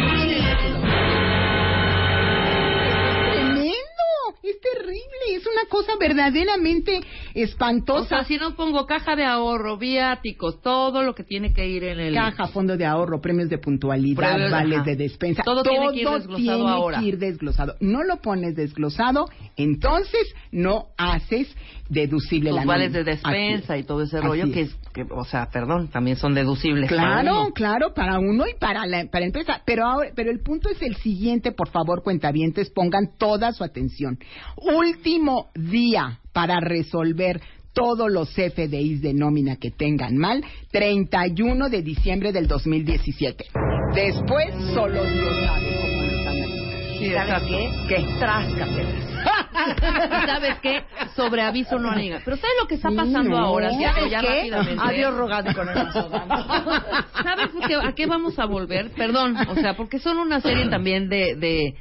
Es 4.42 4.60
terrible, 4.60 5.36
es 5.36 5.46
una 5.46 5.68
cosa 5.68 5.92
verdaderamente 6.00 6.98
O 6.98 7.02
espantosa. 7.34 8.08
sea, 8.08 8.24
si 8.24 8.36
no 8.38 8.54
pongo 8.56 8.86
caja 8.86 9.14
de 9.16 9.24
ahorro, 9.24 9.76
viáticos, 9.78 10.60
todo 10.60 11.02
lo 11.02 11.14
que 11.14 11.22
tiene 11.24 11.52
que 11.52 11.66
ir 11.68 11.84
en 11.84 12.00
el... 12.00 12.14
Caja, 12.14 12.48
fondo 12.48 12.76
de 12.76 12.84
ahorro, 12.84 13.20
premios 13.20 13.48
de 13.48 13.58
puntualidad, 13.58 14.50
vales 14.50 14.78
ajá. 14.80 14.84
de 14.90 14.96
despensa. 14.96 15.42
Todo 15.44 15.62
tiene 15.62 15.88
que 15.92 16.00
ir 16.02 16.08
desglosado 16.08 16.36
tiene 16.36 16.70
ahora. 16.70 16.98
que 17.00 17.04
ir 17.06 17.18
desglosado. 17.18 17.74
No 17.80 18.02
lo 18.02 18.16
pones 18.20 18.56
desglosado, 18.56 19.26
entonces 19.56 20.34
no 20.50 20.86
haces 20.96 21.48
deducible 21.88 22.50
Los 22.50 22.60
la 22.60 22.64
vales 22.64 22.92
de 22.92 23.04
despensa 23.04 23.76
y 23.76 23.84
todo 23.84 24.02
ese 24.02 24.18
Así 24.18 24.26
rollo 24.26 24.44
es. 24.46 24.52
que, 24.52 24.60
es- 24.62 24.76
que, 24.92 25.06
o 25.10 25.24
sea, 25.24 25.48
perdón, 25.50 25.88
también 25.88 26.16
son 26.16 26.34
deducibles. 26.34 26.90
para 26.90 27.22
Claro, 27.22 27.40
uno. 27.42 27.52
claro, 27.54 27.94
para 27.94 28.18
uno 28.18 28.46
y 28.46 28.54
para 28.58 28.86
la, 28.86 29.04
para 29.06 29.20
la 29.20 29.26
empresa. 29.26 29.62
Pero 29.64 29.86
ahora, 29.86 30.10
pero 30.14 30.30
el 30.30 30.40
punto 30.40 30.68
es 30.68 30.82
el 30.82 30.96
siguiente, 30.96 31.52
por 31.52 31.68
favor, 31.70 32.02
cuentavientes, 32.02 32.68
pongan 32.70 33.16
toda 33.18 33.52
su 33.52 33.64
atención. 33.64 34.18
Último 34.56 35.50
día 35.54 36.18
para 36.32 36.60
resolver 36.60 37.40
todos 37.72 38.10
los 38.10 38.30
FDIs 38.34 39.00
de 39.00 39.14
nómina 39.14 39.56
que 39.56 39.70
tengan 39.70 40.16
mal, 40.16 40.44
31 40.72 41.68
de 41.70 41.82
diciembre 41.82 42.32
del 42.32 42.46
2017. 42.46 43.46
Después, 43.94 44.54
solo 44.74 45.02
Dios 45.04 45.36
sabe 45.44 45.76
cómo 45.80 46.02
lo 46.02 46.18
están 46.18 46.36
haciendo. 46.42 47.02
¿Y 47.04 47.10
sabes 47.12 47.42
qué? 47.48 47.70
¿Qué? 47.88 48.18
Tráscatelas. 48.18 49.08
¿Y 49.22 50.26
¿Sabes 50.26 50.58
qué? 50.60 50.82
Sobre 51.14 51.42
aviso 51.42 51.78
no 51.78 51.90
amiga. 51.90 52.20
Pero 52.24 52.36
¿sabes 52.36 52.56
lo 52.60 52.66
que 52.66 52.74
está 52.74 52.90
pasando 52.90 53.30
no. 53.30 53.38
ahora? 53.38 53.70
¿Sabes 53.70 54.10
ya 54.10 54.20
qué? 54.20 54.26
rápidamente. 54.50 54.82
Adiós 54.84 55.14
rogando 55.14 55.54
con 55.54 55.68
el. 55.68 55.74
¿Sabes 57.22 57.48
qué- 57.66 57.74
a 57.76 57.92
qué 57.94 58.06
vamos 58.06 58.38
a 58.38 58.46
volver? 58.46 58.90
Perdón, 58.90 59.36
o 59.48 59.54
sea, 59.54 59.76
porque 59.76 59.98
son 59.98 60.18
una 60.18 60.40
serie 60.40 60.68
también 60.68 61.08
de, 61.08 61.36
de, 61.36 61.74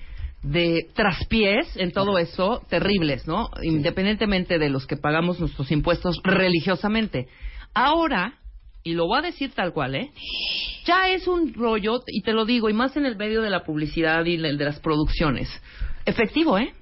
de 0.44 0.90
traspiés 0.96 1.78
en 1.78 1.92
todo 1.92 2.18
eso 2.18 2.62
terribles, 2.70 3.28
¿no? 3.28 3.50
Independientemente 3.62 4.58
de 4.58 4.70
los 4.70 4.88
que 4.88 4.98
pagamos 4.98 5.40
nuestros 5.40 5.72
impuestos 5.72 6.20
religiosamente. 6.24 7.28
Ahora, 7.74 8.40
y 8.84 8.94
lo 8.94 9.06
voy 9.06 9.20
a 9.20 9.22
decir 9.22 9.52
tal 9.52 9.74
cual, 9.74 9.96
¿eh? 9.96 10.12
Ya 10.86 11.10
es 11.10 11.28
un 11.28 11.54
rollo, 11.54 12.02
y 12.08 12.22
te 12.24 12.34
lo 12.34 12.46
digo, 12.46 12.70
y 12.70 12.74
más 12.74 12.98
en 12.98 13.06
el 13.06 13.16
medio 13.16 13.42
de 13.42 13.52
la 13.52 13.64
publicidad 13.64 14.26
y 14.26 14.36
el 14.36 14.58
de 14.58 14.66
las 14.66 14.80
producciones. 14.80 15.50
Efectivo, 16.06 16.58
¿eh? 16.58 16.74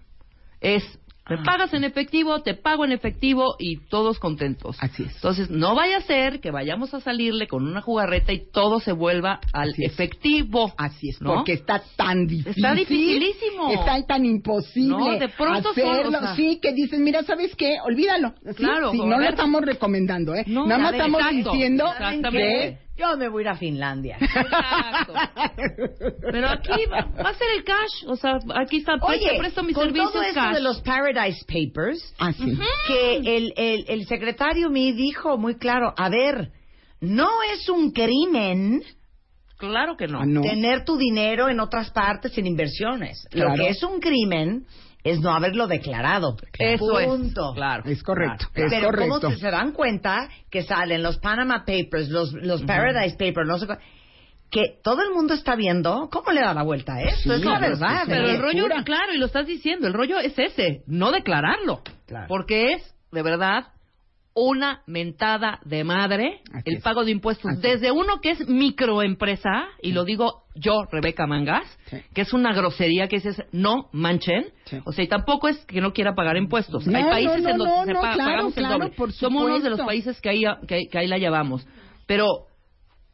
Es, 0.61 0.83
me 1.29 1.37
pagas 1.43 1.73
en 1.73 1.83
efectivo, 1.83 2.41
te 2.41 2.53
pago 2.55 2.85
en 2.85 2.91
efectivo 2.91 3.55
y 3.59 3.77
todos 3.87 4.19
contentos. 4.19 4.77
Así 4.81 5.03
es. 5.03 5.15
Entonces, 5.15 5.49
no 5.49 5.75
vaya 5.75 5.97
a 5.97 6.01
ser 6.01 6.39
que 6.39 6.51
vayamos 6.51 6.93
a 6.93 6.99
salirle 7.01 7.47
con 7.47 7.67
una 7.67 7.81
jugarreta 7.81 8.33
y 8.33 8.49
todo 8.51 8.79
se 8.79 8.91
vuelva 8.91 9.39
al 9.53 9.69
Así 9.71 9.85
efectivo. 9.85 10.73
Así 10.77 11.09
es, 11.09 11.21
¿no? 11.21 11.35
porque 11.35 11.53
está 11.53 11.81
tan 11.95 12.25
difícil. 12.27 12.53
Está 12.63 12.73
dificilísimo. 12.75 13.71
Está 13.71 14.05
tan 14.05 14.25
imposible. 14.25 14.97
No, 14.97 15.19
de 15.19 15.29
pronto 15.29 15.69
hacerlo. 15.69 16.03
son, 16.05 16.15
o 16.15 16.19
sea- 16.19 16.35
sí, 16.35 16.59
que 16.61 16.73
dices, 16.73 16.99
mira, 16.99 17.23
¿sabes 17.23 17.55
qué? 17.55 17.77
Olvídalo. 17.83 18.33
Sí, 18.45 18.53
Claro, 18.55 18.91
sí, 18.91 18.97
no 18.97 19.19
lo 19.19 19.25
estamos 19.27 19.61
recomendando, 19.61 20.35
¿eh? 20.35 20.43
No, 20.47 20.65
Nada 20.65 20.91
estamos 20.91 21.21
Exacto, 21.21 21.51
diciendo 21.51 21.85
que... 22.31 22.88
Yo 22.99 23.15
me 23.17 23.29
voy 23.29 23.41
a 23.41 23.45
ir 23.45 23.49
a 23.49 23.55
Finlandia. 23.55 24.17
Exacto. 24.19 25.13
Pero 26.31 26.49
aquí 26.49 26.85
va, 26.91 27.05
va 27.23 27.29
a 27.29 27.33
ser 27.33 27.47
el 27.57 27.63
cash. 27.63 28.05
O 28.07 28.15
sea, 28.17 28.39
aquí 28.55 28.77
está, 28.77 28.93
Oye, 29.01 29.29
te 29.31 29.37
presto 29.39 29.63
mis 29.63 29.73
con 29.75 29.85
servicios 29.85 30.11
todo 30.11 30.21
esto 30.23 30.39
cash. 30.39 30.53
de 30.55 30.61
los 30.61 30.81
Paradise 30.81 31.45
Papers, 31.47 32.13
Ah, 32.19 32.33
sí. 32.33 32.57
que 32.87 33.17
el, 33.37 33.53
el, 33.55 33.85
el 33.87 34.05
secretario 34.07 34.69
me 34.69 34.91
dijo 34.93 35.37
muy 35.37 35.55
claro, 35.55 35.93
a 35.97 36.09
ver, 36.09 36.51
no 36.99 37.29
es 37.53 37.69
un 37.69 37.91
crimen 37.91 38.83
Claro 39.57 39.97
que 39.97 40.07
no. 40.07 40.19
Ah, 40.21 40.25
no. 40.25 40.41
tener 40.41 40.85
tu 40.85 40.97
dinero 40.97 41.49
en 41.49 41.59
otras 41.59 41.91
partes 41.91 42.37
en 42.37 42.47
inversiones. 42.47 43.27
Claro. 43.29 43.49
Lo 43.51 43.55
que 43.55 43.69
es 43.69 43.83
un 43.83 43.99
crimen 43.99 44.65
es 45.03 45.19
no 45.21 45.31
haberlo 45.31 45.67
declarado. 45.67 46.35
Eso 46.57 46.85
Punto. 47.05 47.49
es. 47.51 47.55
Claro. 47.55 47.83
Es 47.85 48.03
correcto, 48.03 48.47
Claro. 48.53 48.67
es 48.67 48.73
Pero 48.73 48.89
correcto. 48.89 49.19
¿cómo 49.21 49.33
se, 49.35 49.39
se 49.39 49.51
dan 49.51 49.71
cuenta 49.71 50.29
que 50.49 50.63
salen 50.63 51.01
los 51.03 51.17
Panama 51.19 51.63
Papers, 51.65 52.09
los, 52.09 52.33
los 52.33 52.61
Paradise 52.63 53.15
Papers, 53.17 53.47
no 53.47 53.57
sé 53.59 53.67
que 54.51 54.79
todo 54.83 55.03
el 55.03 55.11
mundo 55.13 55.35
está 55.35 55.55
viendo 55.55 56.09
cómo 56.11 56.31
le 56.31 56.41
da 56.41 56.53
la 56.55 56.63
vuelta 56.63 56.95
a 56.95 57.01
esto? 57.03 57.33
es 57.35 57.45
la 57.45 57.59
verdad. 57.59 58.01
sí, 58.05 58.09
Pero 58.09 58.27
¿eh? 58.27 58.31
el 58.31 58.41
rollo, 58.41 58.67
claro, 58.83 59.13
y 59.13 59.17
lo 59.17 59.27
estás 59.27 59.45
diciendo, 59.45 59.87
el 59.87 59.93
rollo 59.93 60.17
es 60.19 60.37
ese, 60.39 60.81
no 60.87 61.11
declararlo. 61.11 61.81
Claro. 62.07 62.25
Porque 62.27 62.73
es, 62.73 62.95
de 63.11 63.21
verdad, 63.21 63.67
una 64.35 64.81
mentada 64.87 65.59
de 65.65 65.83
madre 65.83 66.41
Así 66.53 66.69
el 66.69 66.77
es. 66.77 66.83
pago 66.83 67.03
de 67.03 67.11
impuestos. 67.11 67.51
Así 67.51 67.61
Desde 67.61 67.91
uno 67.91 68.21
que 68.21 68.31
es 68.31 68.47
microempresa, 68.47 69.67
y 69.81 69.91
lo 69.91 70.05
digo 70.05 70.43
yo, 70.55 70.83
Rebeca 70.91 71.25
Mangas, 71.27 71.65
Sí. 71.89 71.97
que 72.13 72.21
es 72.21 72.33
una 72.33 72.53
grosería 72.53 73.07
que 73.07 73.17
es 73.17 73.43
no 73.51 73.89
manchen. 73.91 74.45
Sí. 74.65 74.77
O 74.85 74.91
sea, 74.91 75.03
y 75.03 75.07
tampoco 75.07 75.47
es 75.47 75.57
que 75.65 75.81
no 75.81 75.93
quiera 75.93 76.13
pagar 76.15 76.37
impuestos. 76.37 76.85
No, 76.87 76.97
hay 76.97 77.03
países 77.05 77.43
no, 77.43 77.49
en 77.49 77.57
no, 77.57 77.65
donde 77.65 77.75
no, 77.79 77.85
se 77.85 77.93
no, 77.93 78.01
paga- 78.01 78.13
claro, 78.13 78.29
pagamos 78.31 78.57
el 78.57 78.63
claro, 78.63 78.79
doble. 78.79 78.95
por 78.95 79.11
Somos 79.13 79.43
uno 79.45 79.59
de 79.59 79.69
los 79.69 79.81
países 79.81 80.21
que 80.21 80.29
ahí, 80.29 80.43
que, 80.67 80.87
que 80.89 80.97
ahí 80.97 81.07
la 81.07 81.17
llevamos. 81.17 81.67
Pero 82.05 82.45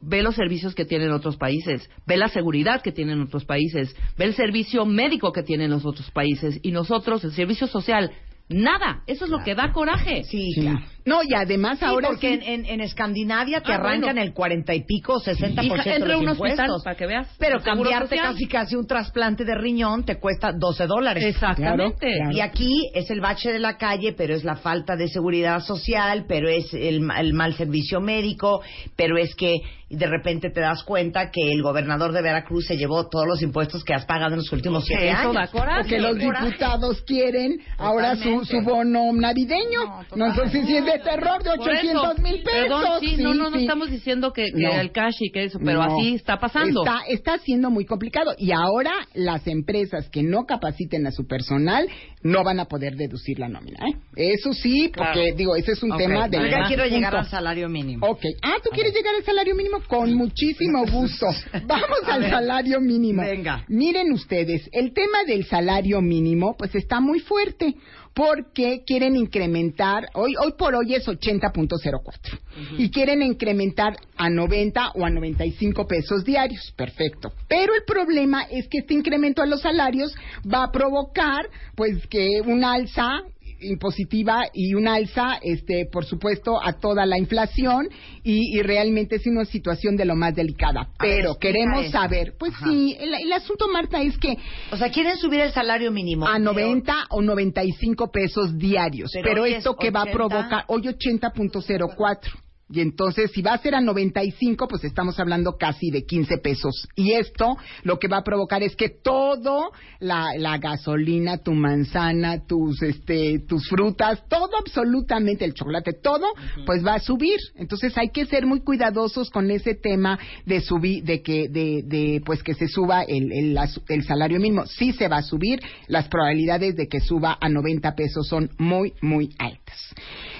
ve 0.00 0.22
los 0.22 0.34
servicios 0.34 0.74
que 0.74 0.84
tienen 0.84 1.10
otros 1.10 1.36
países, 1.36 1.90
ve 2.06 2.16
la 2.16 2.28
seguridad 2.28 2.82
que 2.82 2.92
tienen 2.92 3.20
otros 3.22 3.44
países, 3.44 3.96
ve 4.18 4.26
el 4.26 4.34
servicio 4.34 4.84
médico 4.84 5.32
que 5.32 5.42
tienen 5.42 5.70
los 5.70 5.84
otros 5.86 6.10
países 6.10 6.60
y 6.62 6.70
nosotros 6.70 7.24
el 7.24 7.32
servicio 7.32 7.66
social 7.66 8.12
nada. 8.48 9.02
Eso 9.06 9.24
es 9.24 9.30
lo 9.30 9.42
que 9.42 9.54
da 9.54 9.72
coraje. 9.72 10.22
Sí, 10.24 10.52
Sí. 10.52 10.60
claro. 10.60 10.80
No, 11.06 11.22
y 11.22 11.32
además 11.34 11.78
Sí, 11.78 11.84
ahora 11.84 12.08
porque 12.08 12.38
sí- 12.40 12.44
en, 12.46 12.66
en, 12.66 12.80
Escandinavia 12.80 13.60
te 13.62 13.72
Ah, 13.72 13.76
arrancan 13.76 14.14
bueno. 14.16 14.20
el 14.22 14.32
cuarenta 14.34 14.74
y 14.74 14.82
pico, 14.84 15.20
60% 15.20 15.64
Hija, 15.64 15.82
de 15.84 15.94
entra 15.94 16.08
a 16.10 16.12
los 16.14 16.20
un 16.22 16.28
hospital 16.28 16.50
impuestos. 16.50 16.82
para 16.84 16.96
que 16.96 17.06
veas. 17.06 17.28
Pero 17.38 17.60
cambiarte 17.62 18.16
social. 18.16 18.32
casi 18.32 18.46
casi 18.48 18.74
un 18.76 18.86
trasplante 18.86 19.44
de 19.44 19.54
riñón 19.54 20.04
te 20.04 20.18
cuesta 20.18 20.52
12 20.52 20.86
dólares. 20.86 21.24
Exactamente. 21.24 21.96
Claro, 22.08 22.16
claro. 22.16 22.36
Y 22.36 22.40
aquí 22.40 22.90
es 22.92 23.08
el 23.10 23.20
bache 23.20 23.52
de 23.52 23.60
la 23.60 23.76
calle, 23.78 24.12
pero 24.12 24.34
es 24.34 24.44
la 24.44 24.56
falta 24.56 24.96
de 24.96 25.08
seguridad 25.08 25.60
social, 25.60 26.24
pero 26.28 26.48
es 26.48 26.74
el, 26.74 27.08
el 27.16 27.32
mal 27.34 27.54
servicio 27.54 28.00
médico, 28.00 28.60
pero 28.96 29.16
es 29.16 29.34
que 29.36 29.60
de 29.88 30.06
repente 30.08 30.50
te 30.50 30.60
das 30.60 30.82
cuenta 30.82 31.30
que 31.30 31.52
el 31.52 31.62
gobernador 31.62 32.10
de 32.10 32.20
Veracruz 32.20 32.66
se 32.66 32.76
llevó 32.76 33.08
todos 33.08 33.24
los 33.24 33.40
impuestos 33.40 33.84
que 33.84 33.94
has 33.94 34.04
pagado 34.04 34.32
en 34.32 34.38
los 34.38 34.52
últimos 34.52 34.84
siete 34.84 35.10
años. 35.10 35.32
da 35.32 35.46
coraje. 35.46 35.82
Porque 35.82 36.00
los 36.00 36.18
Coraje. 36.18 36.46
diputados 36.46 37.02
quieren 37.02 37.60
ahora 37.78 38.16
su, 38.16 38.44
su 38.44 38.60
bono 38.62 39.12
navideño. 39.12 40.02
No, 40.16 40.26
entonces 40.26 40.66
si 40.66 40.76
es 40.76 40.84
de 40.98 41.04
terror 41.10 41.42
de 41.42 41.56
Por 41.56 41.68
800 41.68 42.12
eso, 42.12 42.22
mil 42.22 42.42
pesos. 42.42 42.52
Perdón, 42.62 43.00
sí, 43.00 43.16
no, 43.18 43.34
no, 43.34 43.50
no 43.50 43.56
sí. 43.56 43.62
estamos 43.62 43.90
diciendo 43.90 44.32
que, 44.32 44.46
que 44.46 44.62
No. 44.62 44.72
el 44.80 44.92
cash 44.92 45.16
y 45.20 45.30
que 45.30 45.44
eso, 45.44 45.58
pero 45.64 45.84
No. 45.84 45.96
así 45.96 46.14
está 46.14 46.38
pasando. 46.38 46.82
Está, 46.84 47.00
está 47.08 47.38
siendo 47.38 47.70
muy 47.70 47.84
complicado. 47.84 48.32
Y 48.38 48.52
ahora 48.52 48.92
las 49.14 49.46
empresas 49.46 50.08
que 50.10 50.22
no 50.22 50.44
capaciten 50.46 51.06
a 51.06 51.10
su 51.12 51.26
personal 51.26 51.88
no 52.22 52.42
van 52.44 52.60
a 52.60 52.64
poder 52.66 52.96
deducir 52.96 53.38
la 53.38 53.48
nómina. 53.48 53.78
¿eh? 53.86 53.96
Eso 54.34 54.52
sí, 54.52 54.90
porque 54.94 55.12
Claro. 55.12 55.36
digo, 55.36 55.56
ese 55.56 55.72
es 55.72 55.82
un 55.82 55.96
tema 55.96 56.28
de... 56.28 56.38
Oiga, 56.38 56.64
quiero 56.66 56.84
llegar 56.84 57.12
punto. 57.12 57.18
al 57.18 57.30
salario 57.30 57.68
mínimo. 57.68 58.06
Ok. 58.06 58.22
Ah, 58.42 58.54
¿tú 58.64 58.70
quieres 58.70 58.92
llegar 58.94 59.14
al 59.14 59.24
salario 59.24 59.54
mínimo? 59.54 59.78
Con 59.86 60.14
muchísimo 60.14 60.84
gusto. 60.86 61.26
Vamos 61.66 61.98
al 62.06 62.20
ver. 62.22 62.30
salario 62.30 62.80
mínimo. 62.80 63.22
Venga. 63.22 63.64
Miren 63.68 64.12
ustedes, 64.12 64.68
el 64.72 64.92
tema 64.92 65.24
del 65.26 65.44
salario 65.46 66.00
mínimo, 66.00 66.56
pues 66.56 66.74
está 66.74 67.00
muy 67.00 67.20
fuerte. 67.20 67.74
Porque 68.16 68.82
quieren 68.86 69.14
incrementar, 69.14 70.08
hoy, 70.14 70.32
hoy 70.42 70.54
por 70.56 70.74
hoy 70.74 70.94
es 70.94 71.06
80.04. 71.06 72.38
Y 72.78 72.90
quieren 72.90 73.20
incrementar 73.20 73.94
a 74.16 74.30
90 74.30 74.92
o 74.94 75.04
a 75.04 75.10
95 75.10 75.86
pesos 75.86 76.24
diarios. 76.24 76.72
Perfecto. 76.74 77.34
Pero 77.46 77.74
el 77.74 77.84
problema 77.86 78.44
es 78.44 78.68
que 78.68 78.78
este 78.78 78.94
incremento 78.94 79.42
a 79.42 79.46
los 79.46 79.60
salarios 79.60 80.14
va 80.50 80.64
a 80.64 80.72
provocar, 80.72 81.50
pues, 81.74 82.06
que 82.06 82.40
un 82.40 82.64
alza 82.64 83.22
impositiva 83.60 84.44
y 84.52 84.74
un 84.74 84.88
alza, 84.88 85.38
este, 85.42 85.86
por 85.90 86.04
supuesto, 86.04 86.62
a 86.62 86.74
toda 86.74 87.06
la 87.06 87.18
inflación 87.18 87.88
y, 88.22 88.56
y 88.58 88.62
realmente 88.62 89.16
es 89.16 89.26
una 89.26 89.44
situación 89.44 89.96
de 89.96 90.04
lo 90.04 90.14
más 90.16 90.34
delicada. 90.34 90.82
Ver, 90.82 90.94
Pero 90.98 91.30
explica 91.32 91.38
queremos 91.40 91.90
saber, 91.90 92.34
pues 92.38 92.52
Ajá. 92.54 92.66
sí, 92.68 92.96
el, 92.98 93.14
el 93.14 93.32
asunto, 93.32 93.68
Marta, 93.68 94.00
es 94.02 94.16
que 94.18 94.36
O 94.72 94.76
sea, 94.76 94.90
quieren 94.90 95.16
subir 95.18 95.40
el 95.40 95.52
salario 95.52 95.90
mínimo. 95.90 96.26
a 96.26 96.32
pero- 96.32 96.44
90 96.52 96.94
o 97.10 97.22
95 97.22 98.10
pesos 98.10 98.56
diarios. 98.58 99.10
Pero 99.12 99.28
Pero, 99.28 99.42
hoy 99.42 99.52
es 99.52 99.58
esto 99.58 99.76
que 99.76 99.90
va 99.90 100.00
a 100.00 100.02
80. 100.04 100.16
provocar, 100.16 100.64
hoy 100.68 100.82
80.04. 100.82 102.18
Y 102.68 102.80
entonces, 102.80 103.30
si 103.32 103.42
va 103.42 103.52
a 103.52 103.58
ser 103.58 103.76
a 103.76 103.80
95, 103.80 104.66
pues 104.66 104.82
estamos 104.82 105.20
hablando 105.20 105.56
casi 105.56 105.90
de 105.90 106.04
15 106.04 106.38
pesos. 106.38 106.88
Y 106.96 107.12
esto 107.12 107.56
lo 107.84 108.00
que 108.00 108.08
va 108.08 108.18
a 108.18 108.24
provocar 108.24 108.62
es 108.64 108.74
que 108.74 108.88
todo, 108.88 109.70
la, 110.00 110.30
la 110.36 110.58
gasolina, 110.58 111.38
tu 111.38 111.52
manzana, 111.52 112.44
tus, 112.44 112.82
este, 112.82 113.38
tus 113.46 113.68
frutas, 113.68 114.24
todo 114.28 114.50
absolutamente, 114.58 115.44
el 115.44 115.54
chocolate, 115.54 115.92
todo, 116.02 116.26
pues 116.64 116.84
va 116.84 116.94
a 116.94 116.98
subir. 116.98 117.38
Entonces 117.54 117.96
hay 117.96 118.08
que 118.10 118.26
ser 118.26 118.46
muy 118.46 118.60
cuidadosos 118.62 119.30
con 119.30 119.48
ese 119.52 119.74
tema 119.74 120.18
de 120.44 120.60
subir, 120.60 121.04
de 121.04 121.22
que, 121.22 121.48
de, 121.48 121.82
de, 121.84 122.20
pues 122.26 122.42
que 122.42 122.54
se 122.54 122.66
suba 122.66 123.02
el, 123.04 123.30
el, 123.32 123.54
la- 123.54 123.70
el 123.88 124.02
salario 124.04 124.40
mínimo. 124.40 124.66
Sí 124.66 124.92
se 124.92 125.06
va 125.06 125.18
a 125.18 125.22
subir, 125.22 125.60
las 125.86 126.08
probabilidades 126.08 126.74
de 126.74 126.88
que 126.88 126.98
suba 126.98 127.38
a 127.40 127.48
90 127.48 127.94
pesos 127.94 128.26
son 128.26 128.50
muy, 128.58 128.92
muy 129.02 129.30
altas. 129.38 129.94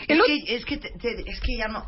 Es 0.08 0.20
que, 0.26 0.56
es 0.56 0.64
que, 0.64 0.76
te- 0.78 0.90
te- 0.98 1.30
es 1.30 1.40
que 1.40 1.56
ya 1.56 1.68
no, 1.68 1.84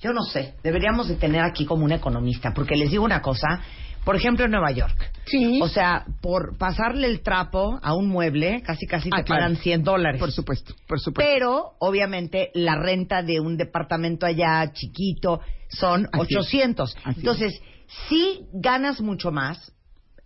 yo 0.00 0.12
no 0.12 0.22
sé, 0.22 0.54
deberíamos 0.62 1.08
de 1.08 1.16
tener 1.16 1.42
aquí 1.42 1.64
como 1.66 1.84
un 1.84 1.92
economista, 1.92 2.52
porque 2.54 2.76
les 2.76 2.90
digo 2.90 3.04
una 3.04 3.22
cosa, 3.22 3.60
por 4.04 4.14
ejemplo 4.14 4.44
en 4.44 4.52
Nueva 4.52 4.70
York, 4.70 5.10
Sí. 5.26 5.58
o 5.60 5.68
sea, 5.68 6.04
por 6.20 6.56
pasarle 6.58 7.08
el 7.08 7.22
trapo 7.22 7.78
a 7.82 7.94
un 7.94 8.06
mueble, 8.08 8.62
casi 8.62 8.86
casi 8.86 9.10
te 9.10 9.20
Ah, 9.20 9.24
claro. 9.24 9.42
pagan 9.42 9.56
100 9.56 9.82
dólares. 9.82 10.20
Por 10.20 10.30
supuesto, 10.30 10.74
por 10.86 11.00
supuesto. 11.00 11.32
Pero, 11.32 11.72
obviamente, 11.80 12.50
la 12.54 12.76
renta 12.76 13.22
de 13.22 13.40
un 13.40 13.56
departamento 13.56 14.26
allá 14.26 14.72
chiquito 14.72 15.40
son 15.68 16.08
Así 16.12 16.34
es. 16.34 16.36
800. 16.38 16.96
Así 16.98 17.10
es. 17.10 17.16
Entonces, 17.18 17.60
si 18.08 18.42
ganas 18.52 19.00
mucho 19.00 19.32
más, 19.32 19.72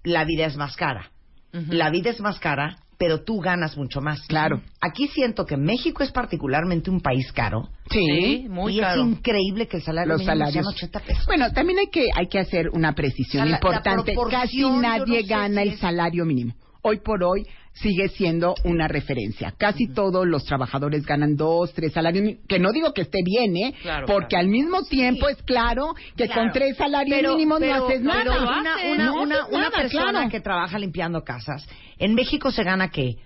la 0.05 0.25
vida 0.25 0.45
es 0.47 0.57
más 0.57 0.77
cara. 0.77 1.11
La 1.53 1.91
vida 1.91 2.11
es 2.11 2.21
más 2.21 2.39
cara, 2.39 2.77
pero 3.01 3.23
tú 3.23 3.41
ganas 3.41 3.79
mucho 3.79 4.03
más. 4.03 4.21
Claro. 4.27 4.61
Aquí 4.79 5.09
siento 5.09 5.47
que 5.47 5.57
México 5.57 6.03
es 6.03 6.13
particularmente 6.13 6.91
un 6.91 7.01
país 7.01 7.33
caro. 7.33 7.71
Sí, 7.91 8.45
muy 8.47 8.77
y 8.77 8.81
caro. 8.81 9.01
es 9.01 9.09
increíble 9.09 9.67
que 9.67 9.79
el 9.79 9.83
salario 9.83 10.13
los 10.13 10.19
mínimo 10.19 10.33
salarios. 10.35 10.53
sean 10.53 10.67
80 10.67 11.01
pesos. 11.01 11.25
Bueno, 11.25 11.51
también 11.51 11.79
hay 11.79 11.87
que 11.87 12.11
hay 12.15 12.29
que 12.29 12.39
hacer 12.39 12.69
una 12.69 12.95
precisión 12.95 13.49
importante. 13.49 14.15
Casi 14.31 14.61
nadie 14.69 15.23
no 15.23 15.23
sé 15.23 15.23
gana 15.23 15.63
si 15.63 15.69
el 15.71 15.79
salario 15.79 16.27
mínimo. 16.27 16.53
Hoy 16.83 17.01
por 17.01 17.23
hoy 17.23 17.47
sigue 17.73 18.09
siendo 18.09 18.55
una 18.65 18.89
referencia. 18.89 19.53
Casi 19.57 19.87
todos 19.89 20.27
los 20.27 20.45
trabajadores 20.45 21.05
ganan 21.07 21.37
dos, 21.37 21.73
tres 21.73 21.93
salarios, 21.93 22.25
mínimos, 22.25 22.47
que 22.49 22.59
no 22.59 22.73
digo 22.73 22.93
que 22.93 23.03
esté 23.03 23.19
bien, 23.25 23.57
¿eh? 23.57 23.75
Claro, 23.83 24.07
Porque 24.07 24.29
claro. 24.29 24.45
al 24.45 24.49
mismo 24.51 24.83
tiempo 24.85 25.29
es 25.29 25.41
claro 25.43 25.95
que 26.17 26.27
Claro. 26.27 26.43
con 26.43 26.53
tres 26.53 26.77
salarios 26.77 27.19
Pero- 27.19 27.33
mínimos 27.35 27.59
pero- 27.61 27.77
no 27.79 27.85
haces 27.87 28.01
pero 28.01 28.09
nada. 28.15 28.25
lo 28.25 28.43
una, 28.43 28.77
una, 28.93 29.05
No 29.07 29.23
una, 29.23 29.35
haces 29.37 29.49
una 29.53 29.59
nada, 29.69 29.77
persona 29.83 30.11
claro. 30.11 30.31
que 30.31 30.41
trabaja 30.41 30.79
limpiando 30.79 31.23
casas, 31.23 31.67
en 31.99 32.15
México 32.15 32.51
se 32.51 32.65
gana 32.65 32.89
qué? 32.91 33.17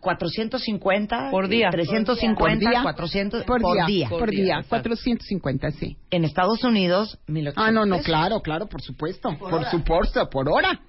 450 0.00 1.30
Por 1.30 1.48
día. 1.48 1.68
350 1.70 2.36
por 2.64 2.70
día, 2.70 2.82
400 2.82 3.44
por 3.44 3.60
día, 3.60 4.08
Por 4.08 4.18
por 4.20 4.30
día, 4.30 4.42
día, 4.44 4.54
exacto. 4.56 4.68
450, 4.88 5.70
sí. 5.72 5.96
En 6.10 6.24
Estados 6.24 6.62
Unidos 6.64 7.18
1800 7.26 7.64
Ah, 7.64 7.70
no, 7.70 7.86
no, 7.86 7.96
pesos. 7.96 8.06
claro, 8.06 8.40
claro, 8.40 8.66
por 8.66 8.82
supuesto, 8.82 9.30
por, 9.38 9.64
supuesto, 9.66 10.28
por 10.28 10.48
hora. 10.48 10.80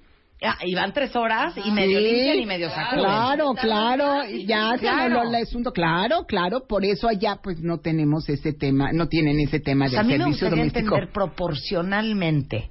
Ah, 0.44 0.58
y 0.64 0.74
van 0.74 0.92
tres 0.92 1.14
horas 1.14 1.54
y 1.64 1.70
medio 1.70 1.98
Sí, 1.98 2.04
limpian 2.04 2.38
y 2.40 2.46
medio 2.46 2.68
sacuden. 2.70 3.04
Claro, 3.04 3.54
claro, 3.54 4.24
ya 4.46 4.72
se 4.72 4.78
Claro. 4.80 5.22
el 5.22 5.34
asunto, 5.36 5.72
claro, 5.72 6.24
claro, 6.26 6.66
por 6.68 6.84
eso 6.84 7.06
allá 7.08 7.36
pues 7.42 7.60
no 7.60 7.78
tenemos 7.78 8.28
ese 8.28 8.52
tema, 8.52 8.90
no 8.92 9.06
tienen 9.08 9.38
ese 9.40 9.60
tema 9.60 9.84
O 9.84 9.88
de 9.88 9.92
sea, 9.92 10.00
a 10.00 10.02
mí 10.02 10.08
me 10.12 10.18
servicio 10.18 10.48
gustaría 10.48 10.64
doméstico. 10.64 10.94
entender 10.96 11.12
proporcionalmente 11.12 12.70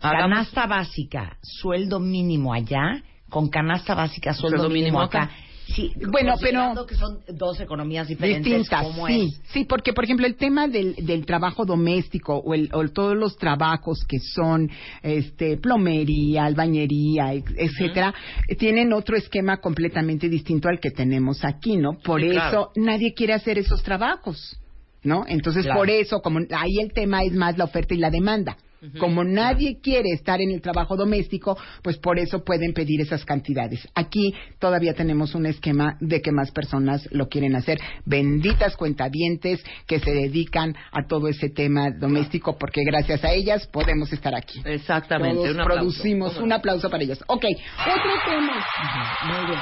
Hagamos- 0.00 0.30
canasta 0.30 0.66
básica, 0.66 1.36
sueldo 1.42 2.00
mínimo 2.00 2.52
allá, 2.52 3.02
con 3.28 3.48
canasta 3.48 3.94
básica, 3.94 4.32
sueldo, 4.34 4.58
Sueldo 4.58 4.68
mínimo 4.72 4.98
mínimo 4.98 5.02
acá. 5.02 5.24
acá. 5.24 5.34
Bueno, 5.68 5.76
Sí, 5.76 5.92
pero- 6.04 6.32
considerando 6.32 6.86
que 6.86 6.94
son 6.96 7.20
dos 7.28 7.60
economías 7.60 8.08
diferentes, 8.08 8.44
distintas, 8.44 8.82
¿cómo 8.84 9.06
sí, 9.06 9.28
es? 9.32 9.40
sí, 9.52 9.64
porque 9.64 9.92
por 9.92 10.04
ejemplo 10.04 10.26
el 10.26 10.34
tema 10.36 10.68
del, 10.68 10.94
del 10.96 11.24
trabajo 11.24 11.64
doméstico 11.64 12.36
o, 12.36 12.52
el, 12.54 12.68
o 12.72 12.86
todos 12.88 13.16
los 13.16 13.36
trabajos 13.36 14.04
que 14.06 14.18
son 14.18 14.70
este 15.02 15.56
plomería, 15.56 16.44
albañería, 16.44 17.32
etcétera, 17.34 18.12
tienen 18.58 18.92
otro 18.92 19.16
esquema 19.16 19.58
completamente 19.58 20.28
distinto 20.28 20.68
al 20.68 20.80
que 20.80 20.90
tenemos 20.90 21.44
aquí, 21.44 21.76
¿no? 21.76 21.94
Por 21.98 22.20
Sí, 22.20 22.28
eso 22.28 22.38
claro. 22.40 22.72
nadie 22.76 23.14
quiere 23.14 23.32
hacer 23.32 23.58
esos 23.58 23.82
trabajos, 23.82 24.58
¿no? 25.02 25.24
Entonces 25.26 25.64
Claro. 25.64 25.80
por 25.80 25.90
eso 25.90 26.20
como 26.20 26.40
ahí 26.50 26.78
el 26.80 26.92
tema 26.92 27.22
es 27.22 27.32
más 27.32 27.56
la 27.56 27.64
oferta 27.64 27.94
y 27.94 27.98
la 27.98 28.10
demanda. 28.10 28.56
Como 28.98 29.22
nadie 29.22 29.78
quiere 29.80 30.10
estar 30.12 30.40
en 30.40 30.50
el 30.50 30.60
trabajo 30.60 30.96
doméstico, 30.96 31.56
pues 31.82 31.98
por 31.98 32.18
eso 32.18 32.44
pueden 32.44 32.72
pedir 32.72 33.00
esas 33.00 33.24
cantidades. 33.24 33.86
Aquí 33.94 34.34
todavía 34.58 34.94
tenemos 34.94 35.34
un 35.34 35.46
esquema 35.46 35.96
de 36.00 36.20
que 36.20 36.32
más 36.32 36.50
personas 36.50 37.08
lo 37.12 37.28
quieren 37.28 37.54
hacer. 37.54 37.78
Benditas 38.04 38.76
cuentavientes 38.76 39.62
que 39.86 40.00
se 40.00 40.12
dedican 40.12 40.74
a 40.90 41.06
todo 41.06 41.28
ese 41.28 41.48
tema 41.48 41.90
doméstico, 41.90 42.58
porque 42.58 42.82
gracias 42.84 43.22
a 43.24 43.32
ellas 43.32 43.68
podemos 43.68 44.12
estar 44.12 44.34
aquí. 44.34 44.60
Exactamente. 44.64 45.36
Todos 45.36 45.54
un 45.54 45.60
aplauso. 45.60 45.80
producimos 45.80 46.36
un 46.38 46.52
aplauso 46.52 46.90
para 46.90 47.04
ellas. 47.04 47.22
Ok, 47.28 47.44
otro 47.44 48.12
tema. 48.26 48.66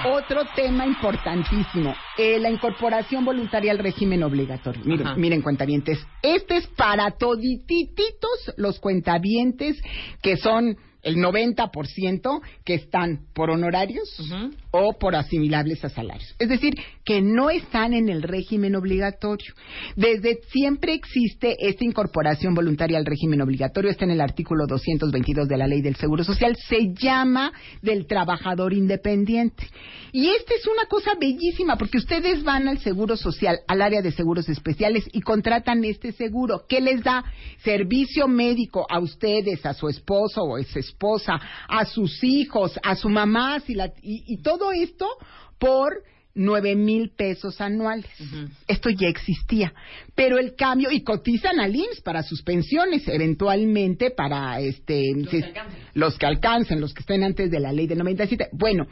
Otro 0.05 0.43
tema 0.57 0.87
importantísimo, 0.87 1.95
eh, 2.17 2.39
la 2.39 2.51
incorporación 2.51 3.25
voluntaria 3.25 3.73
al 3.73 3.79
régimen 3.79 4.23
obligatorio. 4.23 4.83
Miren, 4.85 5.09
miren 5.21 5.43
cuentavientes, 5.43 5.99
este 6.23 6.57
es 6.57 6.67
para 6.69 7.11
toditititos 7.11 8.55
los 8.57 8.79
cuentavientes 9.11 9.77
que 10.23 10.37
son 10.37 10.77
el 11.03 11.17
90% 11.17 12.43
que 12.65 12.75
están 12.75 13.21
por 13.33 13.51
honorarios 13.51 14.09
Ujú. 14.21 14.51
O 14.73 14.99
por 14.99 15.17
asimilables 15.17 15.85
a 15.85 15.89
salarios. 15.89 16.35
Es 16.39 16.49
decir, 16.49 16.75
que 17.05 17.21
no 17.21 17.51
están 17.51 17.93
en 17.93 18.09
el 18.09 18.23
régimen 18.23 18.77
obligatorio. 18.77 19.53
Desde 19.97 20.39
siempre 20.53 20.95
existe 20.95 21.57
esta 21.59 21.85
incorporación 21.85 22.55
voluntaria 22.55 22.99
al 22.99 23.05
régimen 23.07 23.41
obligatorio, 23.41 23.91
está 23.91 24.05
en 24.05 24.13
el 24.13 24.21
artículo 24.21 24.67
222 24.67 25.49
de 25.49 25.57
la 25.57 25.67
Ley 25.67 25.81
del 25.83 25.97
Seguro 25.97 26.23
Social, 26.25 26.57
se 26.69 26.93
llama 26.95 27.53
del 27.83 28.07
trabajador 28.07 28.73
independiente. 28.73 29.67
Y 30.13 30.29
esta 30.29 30.55
es 30.55 30.67
una 30.67 30.87
cosa 30.87 31.13
bellísima 31.21 31.77
porque 31.77 31.99
ustedes 31.99 32.43
van 32.45 32.69
al 32.69 32.79
Seguro 32.79 33.17
Social, 33.17 33.59
al 33.69 33.83
área 33.83 34.03
de 34.03 34.13
seguros 34.13 34.49
especiales 34.49 35.05
y 35.13 35.21
contratan 35.21 35.85
este 35.85 36.13
seguro 36.13 36.65
que 36.69 36.81
les 36.81 37.03
da 37.03 37.25
servicio 37.65 38.27
médico 38.29 38.87
a 38.89 38.99
ustedes, 39.01 39.65
a 39.67 39.75
su 39.75 39.89
esposo 39.89 40.43
o 40.43 40.63
su 40.63 40.79
esposa, 40.79 41.41
a 41.69 41.85
sus 41.85 42.23
hijos, 42.25 42.79
a 42.83 42.95
su 42.97 43.09
mamá 43.09 43.61
si 43.61 43.75
la- 43.75 43.93
y, 44.03 44.25
y 44.35 44.43
todo 44.43 44.60
esto 44.73 45.07
por 45.59 46.03
nueve 46.35 46.77
mil 46.77 47.11
pesos 47.11 47.61
anuales. 47.61 48.11
Esto 48.69 48.89
ya 48.91 49.09
existía. 49.09 49.73
Pero 50.15 50.39
el 50.39 50.55
cambio, 50.55 50.91
y 50.93 51.03
cotizan 51.03 51.59
al 51.61 51.75
IMSS 51.75 52.03
para 52.03 52.23
sus 52.23 52.43
pensiones, 52.43 53.07
eventualmente 53.09 54.11
para 54.11 54.61
este 54.61 55.03
si- 55.31 55.45
los 55.95 56.17
que 56.19 56.27
alcancen, 56.27 56.81
los 56.81 56.95
que 56.95 57.01
estén 57.01 57.25
antes 57.25 57.51
de 57.51 57.61
la 57.61 57.73
ley 57.73 57.87
del 57.87 57.99
97. 57.99 58.49
Bueno, 58.53 58.87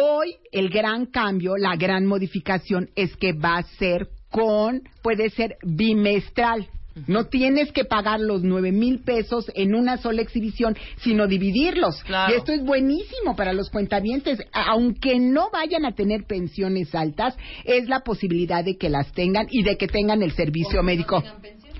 hoy 0.00 0.36
el 0.52 0.70
gran 0.70 1.06
cambio, 1.06 1.56
la 1.56 1.76
gran 1.76 2.06
modificación 2.06 2.88
es 2.96 3.14
que 3.16 3.32
va 3.34 3.58
a 3.58 3.62
ser 3.78 4.08
con, 4.30 4.82
puede 5.02 5.30
ser 5.30 5.56
bimestral. 5.62 6.66
No 7.06 7.26
tienes 7.26 7.72
que 7.72 7.84
pagar 7.84 8.20
los 8.20 8.42
nueve 8.42 8.72
mil 8.72 9.00
pesos 9.00 9.50
en 9.54 9.74
una 9.74 9.96
sola 9.96 10.22
exhibición, 10.22 10.76
sino 10.98 11.26
dividirlos. 11.26 12.02
Claro. 12.04 12.32
Y 12.32 12.36
esto 12.36 12.52
es 12.52 12.64
buenísimo 12.64 13.34
para 13.36 13.52
los 13.52 13.70
cuentavientes. 13.70 14.38
Aunque 14.52 15.18
no 15.18 15.50
vayan 15.50 15.84
a 15.84 15.94
tener 15.94 16.24
pensiones 16.24 16.94
altas, 16.94 17.36
es 17.64 17.88
la 17.88 18.00
posibilidad 18.00 18.64
de 18.64 18.76
que 18.76 18.88
las 18.88 19.12
tengan 19.12 19.46
y 19.50 19.62
de 19.62 19.76
que 19.76 19.88
tengan 19.88 20.22
el 20.22 20.32
servicio 20.32 20.82
médico. 20.82 21.22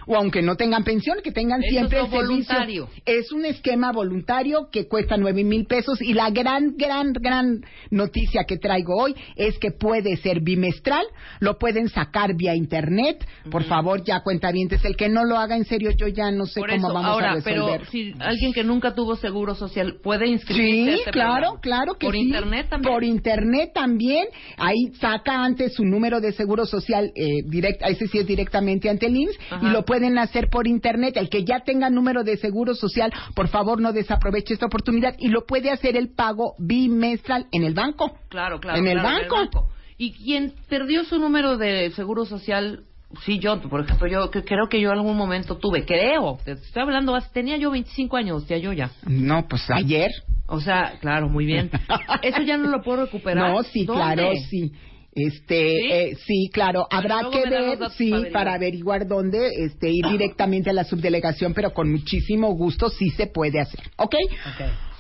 O 0.07 0.17
aunque 0.17 0.43
no 0.43 0.57
tengan 0.57 0.85
pensión, 0.85 1.19
que 1.23 1.33
tengan 1.33 1.63
Eso 1.63 1.71
siempre 1.71 1.99
es 2.01 2.05
el 2.05 2.11
lo 2.11 2.17
servicio. 2.19 2.55
voluntario. 2.55 2.89
Es 3.07 3.33
un 3.33 3.45
esquema 3.45 3.93
voluntario 3.93 4.69
que 4.71 4.87
cuesta 4.89 5.17
nueve 5.17 5.45
mil 5.45 5.67
pesos 5.67 6.01
y 6.03 6.13
la 6.15 6.31
gran, 6.31 6.75
gran, 6.77 7.13
gran 7.13 7.63
noticia 7.91 8.45
que 8.45 8.59
traigo 8.59 8.97
hoy 8.97 9.15
es 9.37 9.59
que 9.59 9.71
puede 9.71 10.17
ser 10.17 10.41
bimestral, 10.41 11.05
lo 11.41 11.59
pueden 11.59 11.89
sacar 11.89 12.35
vía 12.37 12.55
internet. 12.55 13.27
Por 13.51 13.65
favor, 13.65 14.03
ya 14.05 14.21
cuentavientes, 14.23 14.85
el 14.85 14.97
que 14.97 15.09
no 15.09 15.25
lo 15.25 15.39
haga 15.39 15.57
en 15.57 15.65
serio, 15.65 15.91
yo 15.93 16.09
ya 16.09 16.31
no 16.31 16.47
sé 16.47 16.61
Por 16.61 16.71
cómo 16.71 16.87
eso, 16.89 16.95
vamos 16.95 17.11
ahora, 17.11 17.33
a 17.33 17.35
resolver. 17.37 17.81
pero 17.81 17.91
si 17.91 18.15
alguien 18.21 18.53
que 18.53 18.65
nunca 18.65 18.95
tuvo 18.95 19.17
seguro 19.17 19.55
social 19.55 19.97
puede 20.03 20.27
inscribirse 20.27 20.65
Sí, 20.85 20.89
a 20.91 20.95
este 20.97 21.11
claro, 21.11 21.33
programa? 21.35 21.61
claro 21.61 21.95
que 21.95 22.07
Por 22.07 22.15
sí. 22.15 22.21
internet 22.21 22.67
también. 22.71 22.93
Por 22.95 23.05
internet 23.05 23.71
también. 23.75 24.27
Ahí 24.57 24.93
saca 25.01 25.43
antes 25.45 25.75
su 25.75 25.85
número 25.85 26.21
de 26.21 26.33
seguro 26.33 26.67
social, 26.67 27.13
eh, 27.15 27.43
direct, 27.47 27.83
ese 27.87 28.07
sí 28.09 28.19
es 28.19 28.27
directamente 28.27 28.89
ante 28.89 29.07
el 29.07 29.17
IMSS, 29.17 29.39
Ajá. 29.51 29.67
y 29.67 29.71
lo 29.71 29.85
pueden 29.95 30.19
hacer 30.19 30.49
por 30.49 30.67
internet. 30.67 31.17
El 31.17 31.29
que 31.29 31.45
ya 31.45 31.61
tenga 31.61 31.89
número 31.89 32.25
de 32.25 32.37
seguro 32.37 32.75
social, 32.75 33.13
por 33.37 33.47
favor 33.47 33.81
no 33.81 33.93
desaproveche 33.93 34.55
esta 34.55 34.67
oportunidad 34.67 35.15
y 35.19 35.29
lo 35.29 35.47
puede 35.47 35.71
hacer 35.71 35.97
el 35.97 36.09
pago 36.09 36.55
bimestral 36.59 37.47
en 37.53 37.63
el 37.63 37.75
banco. 37.75 38.19
Claro, 38.29 38.59
claro. 38.59 38.79
En 38.79 38.89
el 38.89 38.99
claro, 38.99 39.29
banco. 39.31 39.69
Y 39.97 40.13
quien 40.15 40.53
perdió 40.69 41.05
su 41.05 41.21
número 41.21 41.57
de 41.57 41.93
seguro 41.93 42.25
social, 42.25 42.81
sí, 43.25 43.39
yo, 43.39 43.61
por 43.63 43.83
ejemplo, 43.83 44.09
yo 44.09 44.31
que- 44.33 44.43
creo 44.43 44.69
que 44.69 44.81
yo 44.81 44.91
en 44.91 44.99
algún 44.99 45.17
momento 45.17 45.59
tuve, 45.59 45.85
creo, 45.85 46.39
estoy 46.45 46.83
hablando, 46.83 47.17
tenía 47.33 47.57
yo 47.57 47.71
25 47.71 48.17
años, 48.17 48.49
ya 48.49 48.57
yo 48.57 48.73
ya. 48.73 48.91
No, 49.07 49.47
pues 49.47 49.63
ayer. 49.71 50.11
O 50.49 50.61
sea, 50.61 50.95
claro, 51.01 51.29
muy 51.29 51.47
bien. 51.47 51.71
Eso 52.23 52.43
ya 52.43 52.57
no 52.57 52.69
lo 52.69 52.83
puedo 52.83 53.05
recuperar. 53.05 53.53
No, 53.53 53.63
sí, 53.63 53.85
¿Dónde? 53.85 54.03
claro, 54.03 54.31
sí. 54.51 54.73
Este, 55.15 55.79
¿Sí? 55.79 55.93
eh, 55.93 56.17
sí, 56.27 56.51
claro, 56.53 56.87
habrá 56.91 57.21
que 57.31 57.49
ver, 57.49 57.79
sí, 57.97 58.11
para 58.11 58.33
para 58.45 58.55
averiguar 58.55 59.07
dónde, 59.07 59.49
este, 59.65 59.91
ir 59.91 60.07
directamente 60.11 60.71
a 60.71 60.73
la 60.73 60.85
subdelegación, 60.85 61.55
pero 61.55 61.73
con 61.73 61.91
muchísimo 61.91 62.53
gusto 62.55 62.91
sí 62.91 63.11
se 63.11 63.27
puede 63.27 63.61
hacer, 63.61 63.81
¿ok? 63.97 64.15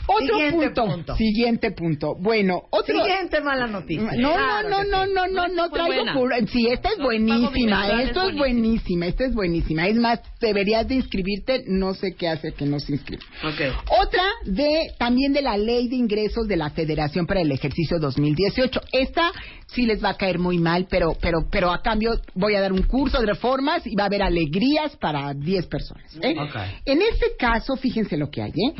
Otro 0.06 0.36
Siguiente 0.36 0.70
punto, 0.70 0.86
punto. 0.86 1.16
siguiente 1.16 1.70
punto. 1.70 2.14
Bueno, 2.18 2.62
otro. 2.70 2.98
Siguiente 3.04 3.40
mala 3.40 3.66
noticia. 3.66 4.12
No, 4.16 4.34
Claro 4.34 4.68
no, 4.68 4.84
no, 4.84 5.06
no, 5.06 5.26
no, 5.26 5.28
no, 5.28 5.48
no 5.48 5.70
traigo 5.70 6.04
pura. 6.12 6.38
Sí, 6.46 6.66
esta 6.68 6.90
es 6.90 6.98
buenísima. 6.98 8.02
Esto 8.02 8.28
es 8.28 8.36
buenísima, 8.36 9.06
esta 9.06 9.24
es 9.24 9.34
buenísima. 9.34 9.86
Es 9.88 9.96
más, 9.96 10.20
deberías 10.40 10.86
de 10.86 10.96
inscribirte. 10.96 11.64
No 11.66 11.94
sé 11.94 12.14
qué 12.14 12.28
hace 12.28 12.52
que 12.52 12.66
no 12.66 12.80
se 12.80 12.92
inscribe. 12.92 13.22
Ok. 13.42 13.76
Otra 14.02 14.24
de 14.44 14.92
también 14.98 15.32
de 15.32 15.42
la 15.42 15.56
Ley 15.56 15.88
de 15.88 15.96
Ingresos 15.96 16.46
de 16.46 16.56
la 16.56 16.70
Federación 16.70 17.26
para 17.26 17.40
el 17.40 17.50
ejercicio 17.50 17.98
2018. 17.98 18.80
Esta 18.92 19.32
sí 19.66 19.86
les 19.86 20.02
va 20.02 20.10
a 20.10 20.16
caer 20.16 20.38
muy 20.38 20.58
mal, 20.58 20.86
pero 20.90 21.16
pero 21.20 21.46
pero 21.50 21.72
a 21.72 21.82
cambio 21.82 22.12
voy 22.34 22.54
a 22.54 22.60
dar 22.60 22.72
un 22.72 22.82
curso 22.82 23.20
de 23.20 23.26
reformas 23.26 23.86
y 23.86 23.94
va 23.94 24.04
a 24.04 24.06
haber 24.06 24.22
alegrías 24.22 24.96
para 24.96 25.32
10 25.34 25.66
personas. 25.66 26.16
¿eh? 26.20 26.34
Ok. 26.38 26.56
En 26.84 27.02
este 27.02 27.36
caso, 27.38 27.76
fíjense 27.76 28.16
lo 28.16 28.30
que 28.30 28.42
hay, 28.42 28.50
¿eh? 28.50 28.74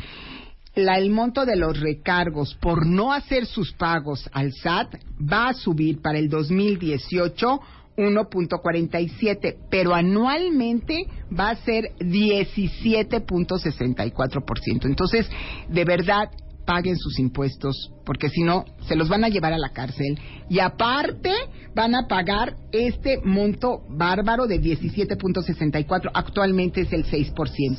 La- 0.75 0.97
el 0.97 1.09
monto 1.09 1.45
de 1.45 1.55
los 1.55 1.79
recargos 1.79 2.53
por 2.55 2.85
no 2.85 3.13
hacer 3.13 3.45
sus 3.45 3.71
pagos 3.73 4.29
al 4.33 4.51
SAT 4.53 4.95
va 5.21 5.47
a 5.49 5.53
subir 5.53 6.01
para 6.01 6.17
el 6.19 6.29
2018 6.29 7.59
1.47, 7.97 9.55
pero 9.69 9.93
anualmente 9.93 11.05
va 11.37 11.49
a 11.51 11.55
ser 11.55 11.91
17.64%. 11.99 14.85
Entonces, 14.85 15.29
de 15.69 15.85
verdad, 15.85 16.29
paguen 16.65 16.97
sus 16.97 17.19
impuestos, 17.19 17.91
porque 18.05 18.29
si 18.29 18.41
no, 18.41 18.65
se 18.87 18.95
los 18.95 19.07
van 19.09 19.23
a 19.23 19.29
llevar 19.29 19.53
a 19.53 19.57
la 19.57 19.69
cárcel. 19.69 20.17
Y 20.49 20.59
aparte, 20.59 21.31
van 21.75 21.95
a 21.95 22.07
pagar 22.07 22.55
este 22.71 23.19
monto 23.23 23.81
bárbaro 23.89 24.45
de 24.47 24.59
17.64. 24.61 26.11
Actualmente 26.13 26.81
es 26.81 26.93
el 26.93 27.05
6%, 27.05 27.35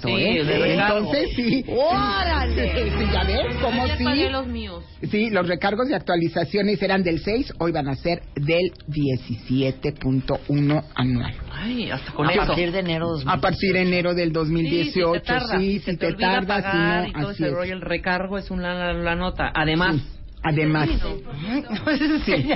Sí, 0.07 0.11
¿eh? 0.13 0.45
de. 0.45 0.75
Entonces, 0.75 1.31
sí. 1.37 1.65
¡Órale! 1.69 2.57
Sí, 2.97 3.05
¿Ya 3.13 3.25
ves? 3.25 3.57
¿Cómo 3.63 3.87
Ya 3.87 3.97
sí? 3.97 4.05
los 4.31 4.47
míos. 4.47 4.85
Sí, 5.11 5.31
los 5.31 5.47
recargos 5.47 5.89
y 5.91 5.95
actualizaciones 5.95 6.81
eran 6.83 7.03
del 7.03 7.21
6, 7.21 7.55
hoy 7.59 7.73
van 7.73 7.89
a 7.89 7.95
ser 7.97 8.23
del 8.35 8.71
17.1 8.89 10.85
anual. 10.95 11.35
Ay, 11.53 11.91
hasta 11.91 12.13
con 12.13 12.27
A 12.29 12.33
eso. 12.33 12.47
partir 12.47 12.73
de 12.73 12.79
enero 12.81 13.09
2000. 13.09 13.29
A 13.29 13.41
partir 13.41 13.73
de 13.73 13.83
enero 13.83 14.15
del 14.15 14.33
2018, 14.33 14.87
Sí, 14.89 15.21
si 15.21 15.21
te 15.21 15.21
tarda, 15.27 15.59
sí, 15.59 15.73
si 15.73 15.79
si 15.81 15.85
te, 15.97 15.97
te 15.97 16.07
si 16.09 16.17
pagar 16.17 17.03
no, 17.03 17.09
y 17.09 17.13
todo 17.13 17.29
así 17.31 17.43
ese 17.43 17.47
es. 17.49 17.53
rollo, 17.57 17.73
el 17.75 17.81
recargo 17.81 18.39
es 18.39 18.51
una 18.51 18.75
la, 18.77 18.93
la 18.93 19.15
nota. 19.15 19.51
Además, 19.55 19.97
Sí, 19.97 20.17
Además. 20.47 20.89
Sí. 22.25 22.35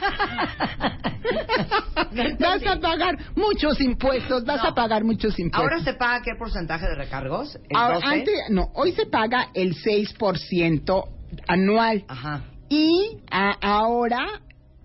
vas 2.40 2.66
a 2.66 2.80
pagar 2.80 3.18
muchos 3.36 3.80
impuestos, 3.82 4.46
vas 4.46 4.64
No. 4.64 4.70
a 4.70 4.76
pagar 4.76 5.04
muchos 5.04 5.38
impuestos. 5.40 5.72
¿Ahora 5.72 5.84
se 5.84 5.94
paga 5.94 6.22
qué 6.24 6.32
porcentaje 6.38 6.88
de 6.88 6.96
recargos? 6.96 7.56
¿El 7.70 7.78
Ahora, 7.78 7.96
12? 7.96 8.08
antes, 8.08 8.36
no, 8.50 8.70
hoy 8.74 8.92
se 8.94 9.06
paga 9.06 9.50
el 9.54 9.76
6% 9.76 11.04
anual. 11.48 12.04
Ajá. 12.08 12.44
Y 12.70 13.18
a- 13.30 13.58
ahora, 13.62 14.26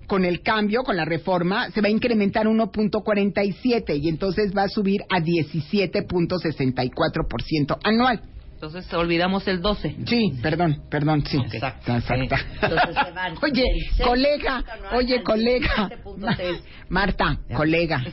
con 0.07 0.25
el 0.25 0.43
cambio, 0.43 0.83
con 0.83 0.97
la 0.97 1.05
reforma, 1.05 1.71
se 1.71 1.81
va 1.81 1.89
a 1.89 1.91
incrementar 1.91 2.47
1.47 2.47 3.97
y 4.01 4.09
entonces 4.09 4.53
va 4.57 4.65
a 4.65 4.69
subir 4.69 5.03
a 5.11 5.21
17.64% 5.21 7.79
anual. 7.83 8.21
Entonces 8.63 8.95
olvidamos 8.95 9.49
el 9.49 9.61
12. 9.61 9.97
Sí, 10.07 10.35
perdón, 10.41 10.85
perdón, 10.89 11.25
sí. 11.27 11.37
Exacto. 11.37 11.97
Exacto. 11.97 12.37
Entonces 12.63 12.95
se 13.05 13.11
van 13.11 13.35
Oye, 13.43 13.65
colega, 14.05 14.65
oye, 14.93 15.21
colega. 15.25 15.91
17.6. 16.05 16.61
Marta, 16.89 17.41
colega. 17.57 18.05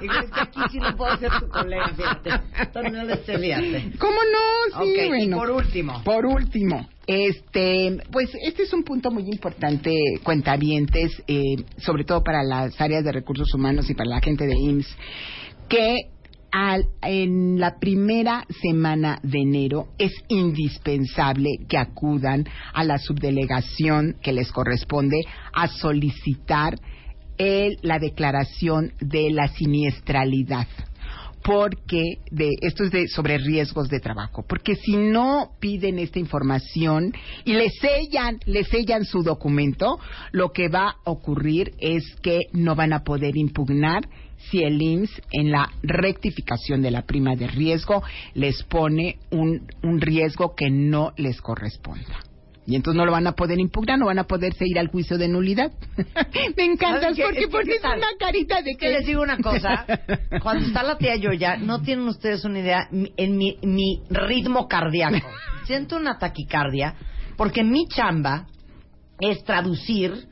Y 0.00 0.06
es 0.06 0.30
que 0.30 0.40
aquí 0.40 0.60
sí 0.70 0.78
no 0.78 0.94
puedo 0.96 1.16
ser 1.16 1.32
tu 1.40 1.48
colega, 1.48 1.88
fíjate. 1.96 2.30
No. 2.30 2.38
¿Cómo 3.98 4.18
no? 4.22 4.84
Sí, 4.84 4.92
Ok, 4.92 4.98
y 5.04 5.08
bueno. 5.08 5.36
por 5.38 5.50
último. 5.50 6.04
Por 6.04 6.24
último, 6.24 6.88
este, 7.08 7.98
pues 8.12 8.30
este 8.40 8.62
es 8.62 8.72
un 8.72 8.84
punto 8.84 9.10
muy 9.10 9.24
importante, 9.24 9.92
cuentavientes, 10.22 11.10
eh, 11.26 11.56
sobre 11.78 12.04
todo 12.04 12.22
para 12.22 12.44
las 12.44 12.80
áreas 12.80 13.02
de 13.02 13.10
recursos 13.10 13.52
humanos 13.52 13.90
y 13.90 13.94
para 13.94 14.10
la 14.10 14.20
gente 14.20 14.46
de 14.46 14.54
IMSS, 14.56 14.96
que 15.68 16.11
al- 16.52 16.86
en 17.00 17.58
la 17.58 17.78
primera 17.80 18.44
semana 18.60 19.18
de 19.22 19.40
enero 19.40 19.88
es 19.98 20.12
indispensable 20.28 21.48
que 21.68 21.78
acudan 21.78 22.44
a 22.74 22.84
la 22.84 22.98
subdelegación 22.98 24.16
que 24.22 24.32
les 24.32 24.52
corresponde 24.52 25.22
a 25.52 25.66
solicitar 25.66 26.78
el- 27.38 27.78
la 27.82 27.98
declaración 27.98 28.92
de 29.00 29.30
la 29.30 29.48
siniestralidad. 29.48 30.68
Porque 31.44 32.18
de 32.30 32.50
esto 32.60 32.84
es 32.84 32.92
de 32.92 33.08
sobre 33.08 33.36
riesgos 33.36 33.88
de 33.88 33.98
trabajo, 33.98 34.44
porque 34.48 34.76
si 34.76 34.96
no 34.96 35.50
piden 35.58 35.98
esta 35.98 36.20
información 36.20 37.12
y 37.44 37.54
le 37.54 37.68
sellan, 37.70 38.38
le 38.46 38.62
sellan 38.62 39.04
su 39.04 39.24
documento, 39.24 39.98
lo 40.30 40.52
que 40.52 40.68
va 40.68 40.90
a 40.90 41.10
ocurrir 41.10 41.72
es 41.80 42.04
que 42.22 42.42
no 42.52 42.76
van 42.76 42.92
a 42.92 43.02
poder 43.02 43.36
impugnar 43.36 44.08
si 44.50 44.62
el 44.62 44.80
IMSS 44.80 45.22
en 45.30 45.50
la 45.50 45.70
rectificación 45.82 46.82
de 46.82 46.90
la 46.90 47.02
prima 47.02 47.34
de 47.36 47.46
riesgo 47.46 48.02
les 48.34 48.62
pone 48.64 49.18
un, 49.30 49.68
un 49.82 50.00
riesgo 50.00 50.54
que 50.54 50.70
no 50.70 51.12
les 51.16 51.40
corresponda. 51.40 52.18
Y 52.64 52.76
entonces 52.76 52.96
no 52.96 53.04
lo 53.04 53.12
van 53.12 53.26
a 53.26 53.32
poder 53.32 53.58
impugnar, 53.58 53.98
no 53.98 54.06
van 54.06 54.20
a 54.20 54.24
poderse 54.24 54.64
ir 54.66 54.78
al 54.78 54.86
juicio 54.86 55.18
de 55.18 55.26
nulidad. 55.28 55.72
Me 56.56 56.64
encantas 56.64 57.16
¿Saben 57.16 57.34
qué? 57.34 57.48
porque 57.48 57.74
Es 57.74 57.80
que, 57.80 57.86
una 57.88 58.06
carita 58.18 58.62
de 58.62 58.70
Es 58.70 58.76
que 58.76 58.88
les 58.88 59.06
digo 59.06 59.22
una 59.22 59.38
cosa, 59.38 59.84
cuando 60.42 60.66
está 60.66 60.84
la 60.84 60.96
tía 60.96 61.16
Yoya, 61.16 61.56
no 61.56 61.82
tienen 61.82 62.06
ustedes 62.06 62.44
una 62.44 62.60
idea 62.60 62.88
en 62.92 63.36
mi, 63.36 63.58
mi 63.62 64.02
ritmo 64.10 64.68
cardíaco. 64.68 65.26
Siento 65.66 65.96
una 65.96 66.18
taquicardia 66.18 66.94
porque 67.36 67.64
mi 67.64 67.88
chamba 67.88 68.46
es 69.18 69.42
traducir 69.44 70.28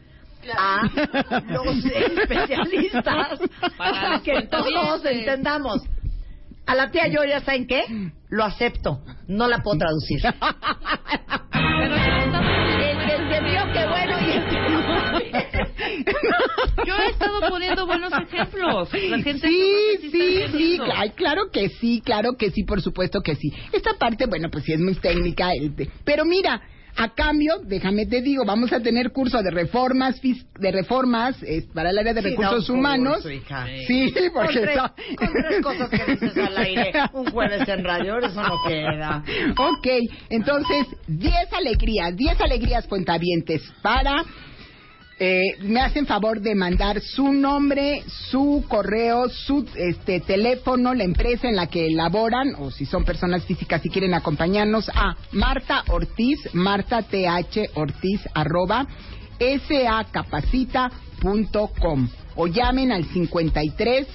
a 0.56 0.82
los 1.48 1.84
especialistas 1.84 3.40
Para 3.76 4.20
que 4.22 4.42
todos 4.42 5.04
entendamos. 5.04 5.82
A 6.66 6.74
la 6.74 6.90
tía 6.90 7.08
Yoya, 7.08 7.40
¿saben 7.40 7.66
qué? 7.66 7.84
Lo 8.28 8.44
acepto, 8.44 9.00
no 9.26 9.48
la 9.48 9.58
puedo 9.58 9.78
traducir. 9.78 10.20
Pero 10.22 11.96
yo 11.96 12.10
El 13.60 13.72
que 13.72 13.86
bueno, 13.86 14.20
y 14.20 14.32
el 14.32 14.44
que 14.48 14.60
no. 14.60 14.80
Yo 16.86 16.94
he 16.96 17.10
estado 17.10 17.40
poniendo 17.48 17.86
buenos 17.86 18.12
ejemplos. 18.12 18.92
La 18.92 19.18
gente 19.18 19.48
Sí, 19.48 19.98
yo 20.02 20.10
sí, 20.10 20.42
sí, 20.52 20.78
ay, 20.94 21.10
claro 21.10 21.50
que 21.52 21.68
sí, 21.68 22.00
claro 22.04 22.36
que 22.38 22.50
sí, 22.50 22.64
por 22.64 22.82
supuesto 22.82 23.20
que 23.20 23.34
sí. 23.34 23.52
Esta 23.72 23.94
parte, 23.94 24.26
bueno, 24.26 24.48
pues 24.50 24.64
sí 24.64 24.72
es 24.72 24.80
muy 24.80 24.94
técnica, 24.94 25.52
este, 25.52 25.90
pero 26.04 26.24
mira, 26.24 26.60
a 26.96 27.14
cambio, 27.14 27.54
déjame 27.64 28.06
te 28.06 28.20
digo, 28.22 28.44
vamos 28.44 28.72
a 28.72 28.80
tener 28.80 29.12
curso 29.12 29.42
de 29.42 29.50
reformas, 29.50 30.20
de 30.22 30.70
reformas 30.72 31.42
eh, 31.42 31.64
para 31.74 31.90
el 31.90 31.98
área 31.98 32.12
de 32.14 32.22
Sí, 32.22 32.30
recursos 32.30 32.68
un 32.70 32.78
humanos. 32.80 33.14
curso, 33.14 33.30
hija. 33.30 33.66
Sí, 33.86 34.12
Con 34.12 34.32
porque 34.44 34.60
tres, 34.60 34.76
está- 34.76 34.94
con 35.16 35.28
tres 35.32 35.62
cosas 35.62 35.88
que 35.90 36.04
dices 36.12 36.36
al 36.36 36.56
aire 36.58 36.92
un 37.12 37.26
jueves 37.30 37.68
en 37.68 37.84
radio, 37.84 38.18
eso 38.18 38.42
no 38.42 38.56
queda. 38.66 39.22
Ok, 39.58 39.86
entonces, 40.28 40.86
10 41.06 41.52
alegrías, 41.52 42.16
10 42.16 42.40
alegrías 42.40 42.86
cuentavientes 42.86 43.62
para 43.82 44.24
eh, 45.22 45.58
me 45.60 45.80
hacen 45.80 46.06
favor 46.06 46.40
de 46.40 46.54
mandar 46.54 47.02
su 47.02 47.30
nombre, 47.30 48.02
su 48.30 48.64
correo, 48.66 49.28
su 49.28 49.66
este 49.76 50.20
teléfono, 50.20 50.94
la 50.94 51.04
empresa 51.04 51.46
en 51.46 51.56
la 51.56 51.66
que 51.66 51.88
elaboran, 51.88 52.54
o 52.58 52.70
si 52.70 52.86
son 52.86 53.04
personas 53.04 53.44
físicas 53.44 53.84
y 53.84 53.90
quieren 53.90 54.14
acompañarnos, 54.14 54.88
a 54.88 55.18
Marta 55.32 55.84
Ortiz, 55.88 56.38
Marta 56.54 57.02
TH 57.02 57.72
Ortiz, 57.74 58.22
arroba, 58.32 58.86
sacapacita.com 59.68 62.08
o 62.36 62.46
llamen 62.46 62.90
al 62.90 63.04
53 63.04 64.06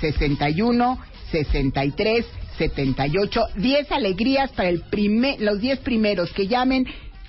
61 0.00 0.98
63 1.32 2.24
78. 2.56 3.40
10 3.56 3.92
alegrías 3.92 4.50
para 4.52 4.70
el 4.70 4.80
primer, 4.82 5.40
los 5.40 5.60
10 5.60 5.80
primeros 5.80 6.32
que 6.32 6.46
llamen 6.46 6.86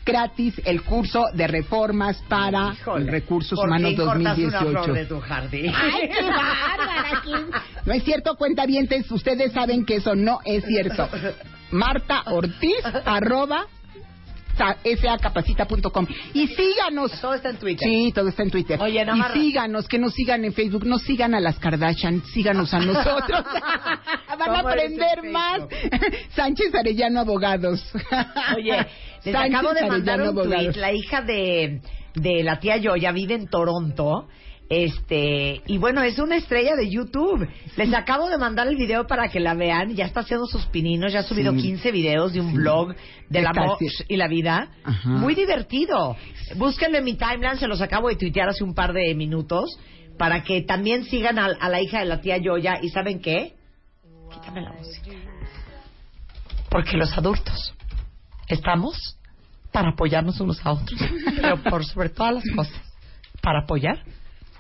gratis 0.08 0.60
el 0.66 0.82
curso 0.82 1.26
de 1.34 1.46
reformas 1.48 2.18
para 2.28 2.74
Híjole, 2.74 3.12
recursos 3.12 3.60
humanos 3.60 3.90
fin 3.92 3.98
cortas 3.98 4.38
2018. 4.38 4.58
una 4.70 4.84
flor 4.84 4.94
de 4.98 5.06
tu 5.06 5.20
jardín. 5.20 5.72
¡Ay, 5.76 6.10
qué 6.10 6.24
bárbara! 6.24 7.64
No 7.86 7.94
es 7.94 8.04
cierto, 8.04 8.36
cuentavientes. 8.36 9.10
Ustedes 9.12 9.52
saben 9.54 9.86
que 9.86 9.98
eso 9.98 10.16
no 10.16 10.40
es 10.46 10.64
cierto. 10.66 11.08
Marta 11.72 12.24
Ortiz, 12.28 12.76
arroba, 13.06 13.66
sa- 14.58 14.76
sacapacita.com. 15.02 16.08
Y 16.34 16.48
síganos. 16.48 17.12
Todo 17.22 17.34
está 17.36 17.50
en 17.50 17.58
Twitter. 17.58 17.88
Sí, 17.88 18.12
todo 18.14 18.28
está 18.30 18.44
en 18.44 18.52
Twitter. 18.52 18.82
Oye, 18.82 19.02
y 19.02 19.06
Navarra. 19.06 19.34
síganos, 19.34 19.88
que 19.88 20.00
nos 20.00 20.14
sigan 20.14 20.44
en 20.46 20.54
Facebook, 20.54 20.86
no 20.86 20.98
sigan 21.00 21.34
a 21.36 21.40
las 21.40 21.60
Kardashian, 21.60 22.24
síganos 22.34 22.74
a 22.74 22.80
nosotros. 22.80 23.44
Van 23.48 24.42
a 24.42 24.46
¿Cómo 24.62 24.70
eres 24.72 24.86
aprender 24.94 25.20
en 25.24 25.32
más. 25.32 25.62
Sánchez 26.36 26.74
Arellano 26.76 27.22
Abogados. 27.22 27.84
Oye, 28.56 28.86
les 29.32 29.34
Sánchez 29.36 29.56
acabo 29.56 29.74
de 29.74 29.88
mandar 29.88 30.20
Arellano 30.20 30.42
un 30.42 30.48
tweet. 30.50 30.74
La 30.76 30.92
hija 30.94 31.22
de, 31.22 31.82
de 32.16 32.44
la 32.44 32.60
tía 32.60 32.78
Yoya 32.78 33.12
vive 33.12 33.36
en 33.36 33.48
Toronto. 33.48 34.28
Este, 34.70 35.62
y 35.66 35.78
bueno, 35.78 36.02
es 36.04 36.20
una 36.20 36.36
estrella 36.36 36.76
de 36.76 36.90
YouTube. 36.90 37.48
Les 37.78 37.94
acabo 37.94 38.30
de 38.30 38.38
mandar 38.38 38.68
el 38.68 38.76
video 38.76 39.08
para 39.08 39.30
que 39.30 39.40
la 39.40 39.54
vean. 39.54 39.96
Ya 39.96 40.06
está 40.06 40.20
haciendo 40.22 40.46
sus 40.46 40.66
pininos, 40.66 41.14
ya 41.14 41.20
ha 41.20 41.24
subido 41.24 41.54
Sí. 41.54 41.62
15 41.62 41.92
videos 41.94 42.34
de 42.34 42.42
un 42.42 42.54
blog 42.54 42.94
del 43.30 43.46
Está 43.46 43.62
amor 43.62 43.78
así. 43.80 43.88
y 44.10 44.18
la 44.18 44.28
vida. 44.28 44.70
Ajá. 44.84 45.10
Muy 45.10 45.36
divertido. 45.36 46.18
Búsquenlo 46.58 46.98
en 46.98 47.06
mi 47.06 47.14
timeline, 47.16 47.58
se 47.58 47.68
los 47.68 47.80
acabo 47.82 48.10
de 48.10 48.18
tuitear 48.18 48.50
hace 48.50 48.64
un 48.64 48.74
par 48.74 48.92
de 48.94 49.16
minutos. 49.16 49.80
Para 50.18 50.44
que 50.44 50.64
también 50.64 51.06
sigan 51.06 51.38
a, 51.40 51.46
a 51.46 51.70
la 51.70 51.82
hija 51.82 52.00
de 52.00 52.06
la 52.06 52.20
tía 52.20 52.38
Yoya. 52.38 52.80
¿Y 52.82 52.90
saben 52.90 53.22
qué? 53.22 53.54
Quítame 54.34 54.62
la 54.62 54.74
música. 54.74 55.12
Porque 56.70 56.98
los 56.98 57.18
adultos 57.18 57.74
estamos 58.48 59.18
para 59.72 59.90
apoyarnos 59.90 60.40
unos 60.40 60.66
a 60.66 60.72
otros, 60.74 61.00
pero 61.36 61.58
por 61.64 61.86
sobre 61.86 62.10
todas 62.10 62.36
las 62.36 62.44
cosas, 62.56 62.82
para 63.42 63.62
apoyar 63.64 64.00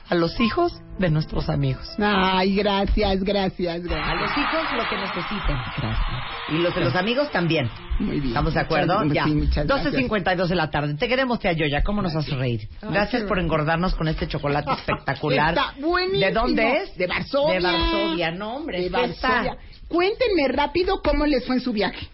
a 0.10 0.15
los 0.15 0.39
hijos 0.39 0.71
de 1.00 1.10
nuestros 1.10 1.50
amigos. 1.50 1.86
Ay, 2.00 2.56
gracias, 2.56 3.21
gracias, 3.26 3.76
A 3.76 3.88
gracias. 3.88 4.21
los 4.21 4.32
hijos 4.38 4.63
lo 4.78 4.89
que 4.89 4.95
necesiten. 4.97 5.58
Gracias. 5.78 6.08
Y 6.50 6.58
los 6.60 6.73
de 6.76 6.82
los 6.82 6.95
amigos 6.95 7.30
también. 7.32 7.69
Muy 8.00 8.15
bien. 8.21 8.28
¿Estamos 8.28 8.54
de 8.54 8.60
acuerdo? 8.62 9.00
Muchas- 9.04 9.13
ya. 9.13 9.23
sí, 9.26 9.32
muchas 9.32 9.67
gracias. 9.67 9.93
12.52 9.95 10.47
de 10.47 10.56
la 10.56 10.69
tarde. 10.69 10.93
Te 10.95 11.10
queremos, 11.10 11.39
tía 11.41 11.52
Yoya. 11.52 11.84
¿Cómo 11.84 12.02
nos 12.02 12.15
haces 12.15 12.34
reír? 12.38 12.69
Gracias 12.82 13.23
por 13.23 13.38
engordarnos 13.38 13.95
con 13.95 14.08
este 14.08 14.28
chocolate 14.30 14.71
espectacular. 14.80 15.50
Está 15.50 15.73
buenísimo. 15.82 16.26
¿De 16.26 16.32
dónde 16.32 16.78
es? 16.84 16.95
De 16.95 17.06
Varsovia. 17.08 17.56
De 17.56 17.62
Varsovia. 17.63 18.32
No, 18.32 18.56
hombre. 18.56 18.80
De 18.80 18.86
está- 18.86 19.00
Varsovia. 19.30 19.58
Cuéntenme 19.89 20.47
rápido 20.47 21.02
cómo 21.04 21.26
les 21.26 21.45
fue 21.45 21.56
en 21.58 21.62
su 21.62 21.73
viaje. 21.73 22.08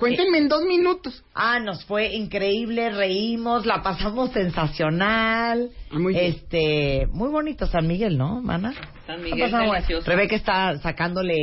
Cuéntenme 0.00 0.38
en 0.38 0.48
dos 0.48 0.64
minutos. 0.64 1.22
Ah, 1.34 1.60
nos 1.60 1.84
fue 1.84 2.14
increíble, 2.14 2.90
reímos, 2.90 3.66
la 3.66 3.82
pasamos 3.82 4.30
sensacional. 4.32 5.70
Ah, 5.90 5.98
muy 5.98 6.14
bien. 6.14 6.24
Este, 6.26 7.06
muy 7.12 7.28
bonito 7.28 7.66
San 7.66 7.86
Miguel, 7.86 8.16
¿no, 8.18 8.40
mana? 8.42 8.74
San 9.06 9.22
Miguel, 9.22 9.50
delicioso. 9.52 10.10
Rebeca 10.10 10.34
está 10.36 10.78
sacándole 10.78 11.36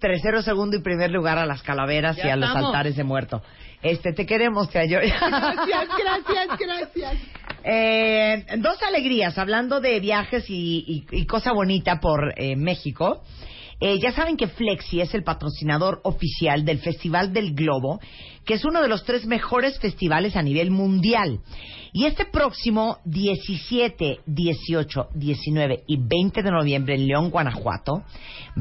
tercero, 0.00 0.42
segundo 0.42 0.76
y 0.76 0.80
primer 0.82 1.10
lugar 1.10 1.38
a 1.38 1.46
las 1.46 1.62
calaveras 1.62 2.16
Ya 2.16 2.26
y 2.28 2.30
a 2.30 2.36
los 2.36 2.50
altares 2.54 2.96
de 2.96 3.04
muerto. 3.04 3.42
Este, 3.82 4.12
te 4.12 4.26
queremos, 4.26 4.68
te 4.70 4.88
yo. 4.88 4.98
Gracias, 5.00 5.88
gracias, 5.98 6.58
gracias. 6.58 7.14
Eh, 7.64 8.44
dos 8.58 8.80
alegrías, 8.82 9.36
hablando 9.38 9.80
de 9.80 10.00
viajes 10.00 10.48
y, 10.48 11.04
y- 11.10 11.16
y 11.20 11.26
cosa 11.26 11.52
bonita 11.52 12.00
por 12.00 12.32
eh, 12.36 12.56
México. 12.56 13.22
Eh, 13.80 14.00
ya 14.00 14.10
saben 14.10 14.36
que 14.36 14.48
Flexi 14.48 15.00
es 15.00 15.14
el 15.14 15.22
patrocinador 15.22 16.00
oficial 16.02 16.64
del 16.64 16.80
Festival 16.80 17.32
del 17.32 17.54
Globo, 17.54 18.00
que 18.44 18.54
es 18.54 18.64
uno 18.64 18.82
de 18.82 18.88
los 18.88 19.04
tres 19.04 19.24
mejores 19.24 19.78
festivales 19.78 20.34
a 20.34 20.42
nivel 20.42 20.70
mundial. 20.72 21.40
Y 21.92 22.06
este 22.06 22.24
próximo 22.24 22.98
17, 23.04 24.20
18, 24.26 25.08
19 25.14 25.84
y 25.86 25.96
20 25.96 26.42
de 26.42 26.50
noviembre 26.50 26.96
en 26.96 27.06
León, 27.06 27.30
Guanajuato, 27.30 28.02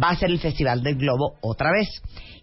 va 0.01 0.10
a 0.10 0.15
ser 0.15 0.30
el 0.30 0.39
Festival 0.39 0.84
del 0.84 0.97
Globo 0.97 1.34
otra 1.41 1.71
vez. 1.71 1.89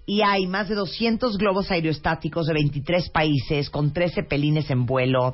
Y 0.07 0.23
hay 0.23 0.47
más 0.47 0.69
de 0.69 0.75
200 0.75 1.39
globos 1.39 1.71
aerostáticos 1.71 2.47
de 2.47 2.55
23 2.55 3.09
países 3.11 3.71
con 3.71 3.93
13 3.93 4.25
pelines 4.25 4.69
en 4.71 4.85
vuelo. 4.85 5.33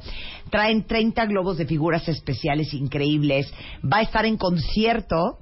Traen 0.50 0.84
30 0.84 1.24
globos 1.26 1.56
de 1.56 1.66
figuras 1.66 2.06
especiales 2.06 2.72
increíbles. 2.74 3.52
Va 3.82 3.98
a 3.98 4.02
estar 4.02 4.26
en 4.26 4.36
concierto 4.36 5.38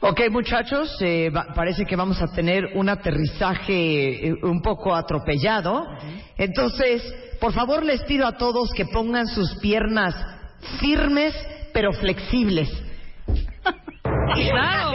ok 0.03 0.21
muchachos, 0.31 0.95
eh, 1.01 1.29
va- 1.29 1.47
parece 1.55 1.85
que 1.85 1.95
vamos 1.95 2.21
a 2.21 2.27
tener 2.27 2.65
un 2.75 2.89
aterrizaje 2.89 4.27
eh, 4.27 4.33
un 4.43 4.61
poco 4.61 4.93
atropellado. 4.95 5.85
Entonces, 6.37 7.01
por 7.39 7.53
favor 7.53 7.83
les 7.83 8.03
pido 8.03 8.25
a 8.27 8.37
todos 8.37 8.71
que 8.73 8.85
pongan 8.85 9.27
sus 9.27 9.55
piernas 9.59 10.15
firmes 10.79 11.33
pero 11.73 11.91
flexibles. 11.93 12.69
Claro. 14.35 14.91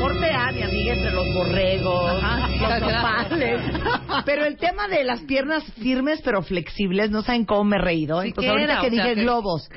Corte 0.00 0.30
A, 0.30 0.50
mi 0.50 0.62
amiga, 0.62 0.94
entre 0.94 1.12
los 1.12 1.26
borregos, 1.34 2.22
Ajá, 2.22 2.48
los 2.48 2.80
nopales. 2.92 3.60
Pero 4.24 4.46
el 4.46 4.56
tema 4.56 4.88
de 4.88 5.04
las 5.04 5.20
piernas 5.20 5.62
firmes 5.74 6.20
pero 6.24 6.42
flexibles, 6.42 7.10
no 7.10 7.22
saben 7.22 7.44
cómo 7.44 7.64
me 7.64 7.76
he 7.76 7.80
reído. 7.80 8.22
Entonces, 8.22 8.44
¿qué 8.44 8.50
ahorita 8.50 8.80
que 8.80 8.90
dije 8.90 9.14
que- 9.14 9.22
globos, 9.22 9.68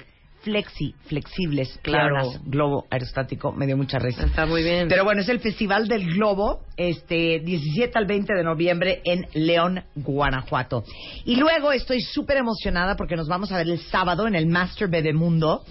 flexi, 0.45 0.93
flexibles, 1.07 1.79
Claro. 1.81 2.31
globo 2.45 2.85
aerostático, 2.91 3.51
me 3.51 3.65
dio 3.65 3.75
mucha 3.75 3.97
risa. 3.97 4.25
Está 4.25 4.45
muy 4.45 4.61
bien. 4.61 4.87
Pero 4.87 5.03
bueno, 5.03 5.21
es 5.21 5.29
el 5.29 5.39
Festival 5.39 5.87
del 5.87 6.05
Globo, 6.13 6.61
este 6.77 7.39
17 7.39 7.97
al 7.97 8.05
20 8.05 8.31
de 8.35 8.43
noviembre 8.43 9.01
en 9.03 9.25
León, 9.33 9.83
Guanajuato. 9.95 10.83
Y 11.25 11.35
luego 11.37 11.71
estoy 11.71 11.99
súper 12.01 12.37
emocionada 12.37 12.95
porque 12.95 13.15
nos 13.15 13.27
vamos 13.27 13.51
a 13.51 13.57
ver 13.57 13.67
el 13.67 13.79
sábado 13.79 14.27
en 14.27 14.35
el 14.35 14.45
Master 14.45 14.87
Bebemundo. 14.87 15.63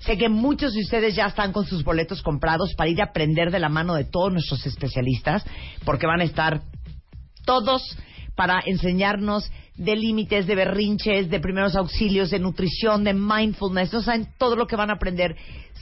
Sé 0.00 0.16
que 0.16 0.30
muchos 0.30 0.72
de 0.72 0.80
ustedes 0.80 1.14
ya 1.14 1.26
están 1.26 1.52
con 1.52 1.66
sus 1.66 1.84
boletos 1.84 2.22
comprados 2.22 2.74
para 2.74 2.88
ir 2.90 3.00
a 3.02 3.04
aprender 3.04 3.50
de 3.50 3.58
la 3.60 3.68
mano 3.68 3.94
de 3.94 4.04
todos 4.04 4.32
nuestros 4.32 4.64
especialistas, 4.66 5.44
porque 5.84 6.06
van 6.06 6.22
a 6.22 6.24
estar 6.24 6.62
todos 7.44 7.82
para 8.34 8.60
enseñarnos 8.64 9.50
de 9.76 9.96
límites, 9.96 10.46
de 10.46 10.54
berrinches, 10.54 11.30
de 11.30 11.40
primeros 11.40 11.74
auxilios, 11.76 12.30
de 12.30 12.38
nutrición, 12.38 13.04
de 13.04 13.14
mindfulness. 13.14 13.92
No 13.92 14.02
saben 14.02 14.28
todo 14.38 14.56
lo 14.56 14.66
que 14.66 14.76
van 14.76 14.90
a 14.90 14.94
aprender 14.94 15.36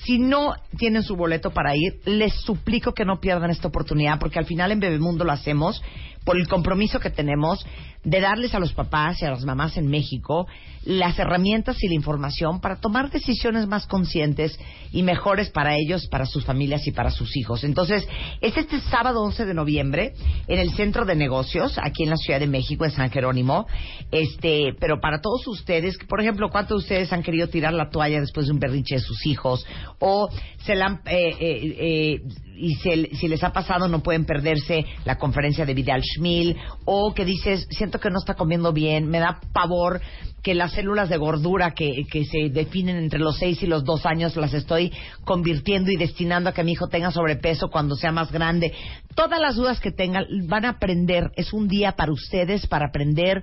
Si 0.04 0.18
no 0.18 0.54
tienen 0.78 1.02
su 1.02 1.14
boleto 1.14 1.50
para 1.50 1.76
ir, 1.76 2.00
les 2.06 2.32
suplico 2.40 2.92
que 2.92 3.04
no 3.04 3.20
pierdan 3.20 3.50
esta 3.50 3.68
oportunidad, 3.68 4.18
porque 4.18 4.38
al 4.38 4.46
final 4.46 4.72
en 4.72 4.80
Bebemundo 4.80 5.24
lo 5.24 5.32
hacemos 5.32 5.82
por 6.24 6.38
el 6.38 6.48
compromiso 6.48 7.00
que 7.00 7.10
tenemos 7.10 7.64
de 8.04 8.20
darles 8.20 8.54
a 8.54 8.58
los 8.58 8.72
papás 8.72 9.20
y 9.20 9.26
a 9.26 9.30
las 9.30 9.44
mamás 9.44 9.76
en 9.76 9.88
México 9.88 10.46
las 10.84 11.18
herramientas 11.18 11.76
y 11.82 11.88
la 11.88 11.94
información 11.94 12.60
para 12.60 12.76
tomar 12.76 13.10
decisiones 13.10 13.66
más 13.66 13.86
conscientes 13.86 14.58
y 14.92 15.02
mejores 15.02 15.50
para 15.50 15.76
ellos, 15.76 16.06
para 16.06 16.24
sus 16.24 16.44
familias 16.44 16.86
y 16.86 16.92
para 16.92 17.10
sus 17.10 17.36
hijos. 17.36 17.64
Entonces, 17.64 18.08
es 18.40 18.56
este 18.56 18.80
sábado 18.80 19.22
11 19.22 19.44
de 19.44 19.54
noviembre 19.54 20.14
en 20.48 20.58
el 20.58 20.72
Centro 20.72 21.04
de 21.04 21.14
Negocios, 21.14 21.78
aquí 21.82 22.04
en 22.04 22.10
la 22.10 22.16
Ciudad 22.16 22.40
de 22.40 22.46
México, 22.46 22.86
en 22.86 22.92
San 22.92 23.10
Jerónimo. 23.10 23.66
Este, 24.10 24.74
pero 24.80 25.00
para 25.00 25.20
todos 25.20 25.46
ustedes, 25.48 25.98
por 26.08 26.22
ejemplo, 26.22 26.48
¿cuántos 26.48 26.78
de 26.78 26.84
ustedes 26.84 27.12
han 27.12 27.22
querido 27.22 27.48
tirar 27.48 27.74
la 27.74 27.90
toalla 27.90 28.20
después 28.20 28.46
de 28.46 28.52
un 28.52 28.58
berrinche 28.58 28.94
de 28.94 29.02
sus 29.02 29.26
hijos? 29.26 29.66
O 29.98 30.28
se 30.64 30.74
la 30.74 31.00
eh, 31.06 31.36
eh, 31.40 31.76
eh, 31.78 32.22
y 32.56 32.74
si, 32.74 33.06
si, 33.16 33.28
les 33.28 33.42
ha 33.42 33.52
pasado 33.52 33.88
no 33.88 34.02
pueden 34.02 34.26
perderse 34.26 34.84
la 35.04 35.16
conferencia 35.16 35.64
de 35.64 35.72
Vidal 35.72 36.02
Schmil 36.02 36.56
o 36.84 37.14
que 37.14 37.24
dices, 37.24 37.66
siento 37.70 37.98
que 37.98 38.10
no 38.10 38.18
está 38.18 38.34
comiendo 38.34 38.72
bien, 38.72 39.08
me 39.08 39.18
da 39.18 39.40
pavor 39.54 40.00
que 40.42 40.54
las 40.54 40.72
células 40.72 41.08
de 41.08 41.16
gordura 41.16 41.72
que, 41.72 42.04
que 42.10 42.24
se 42.24 42.50
definen 42.50 42.96
entre 42.96 43.18
los 43.18 43.38
6 43.38 43.62
y 43.62 43.66
los 43.66 43.84
2 43.84 44.06
años 44.06 44.36
las 44.36 44.54
estoy 44.54 44.92
convirtiendo 45.24 45.90
y 45.90 45.96
destinando 45.96 46.50
a 46.50 46.52
que 46.52 46.64
mi 46.64 46.72
hijo 46.72 46.88
tenga 46.88 47.10
sobrepeso 47.10 47.68
cuando 47.68 47.94
sea 47.94 48.12
más 48.12 48.30
grande. 48.32 48.72
Todas 49.14 49.40
las 49.40 49.56
dudas 49.56 49.80
que 49.80 49.90
tengan 49.90 50.24
van 50.46 50.64
a 50.64 50.70
aprender. 50.70 51.30
Es 51.36 51.52
un 51.52 51.68
día 51.68 51.92
para 51.92 52.12
ustedes, 52.12 52.66
para 52.66 52.86
aprender 52.86 53.42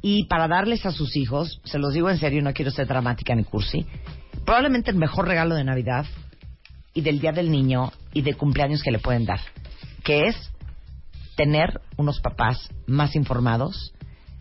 y 0.00 0.24
para 0.26 0.48
darles 0.48 0.86
a 0.86 0.92
sus 0.92 1.16
hijos, 1.16 1.60
se 1.64 1.78
los 1.78 1.92
digo 1.92 2.08
en 2.08 2.18
serio, 2.18 2.42
no 2.42 2.52
quiero 2.52 2.70
ser 2.70 2.86
dramática 2.86 3.34
ni 3.34 3.44
cursi, 3.44 3.84
probablemente 4.48 4.90
el 4.90 4.96
mejor 4.96 5.28
regalo 5.28 5.54
de 5.56 5.62
Navidad 5.62 6.06
y 6.94 7.02
del 7.02 7.20
Día 7.20 7.32
del 7.32 7.50
Niño 7.50 7.92
y 8.14 8.22
de 8.22 8.32
cumpleaños 8.32 8.82
que 8.82 8.90
le 8.90 8.98
pueden 8.98 9.26
dar, 9.26 9.40
que 10.02 10.28
es 10.28 10.50
tener 11.36 11.82
unos 11.98 12.20
papás 12.20 12.70
más 12.86 13.14
informados, 13.14 13.92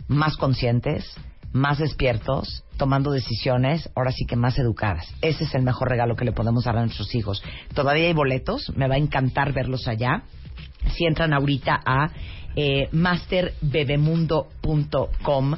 más 0.08 0.38
conscientes, 0.38 1.14
más 1.52 1.80
despiertos, 1.80 2.64
tomando 2.78 3.12
decisiones, 3.12 3.90
ahora 3.98 4.14
sí 4.14 4.26
que 4.26 4.38
más 4.38 4.58
educadas. 4.58 5.14
Ese 5.22 5.44
es 5.44 5.54
el 5.54 5.64
mejor 5.64 5.90
regalo 5.90 6.16
que 6.16 6.24
le 6.24 6.32
podemos 6.32 6.64
dar 6.64 6.78
a 6.78 6.86
nuestros 6.86 7.14
hijos. 7.14 7.44
Todavía 7.74 8.08
hay 8.08 8.14
boletos, 8.14 8.72
me 8.78 8.88
va 8.88 8.96
a 8.96 9.00
encantar 9.00 9.52
verlos 9.52 9.90
allá. 9.90 10.24
Si 10.96 11.06
entran 11.06 11.34
ahorita 11.34 11.82
a 11.86 12.12
eh, 12.56 12.88
masterbebemundo.com, 12.94 15.56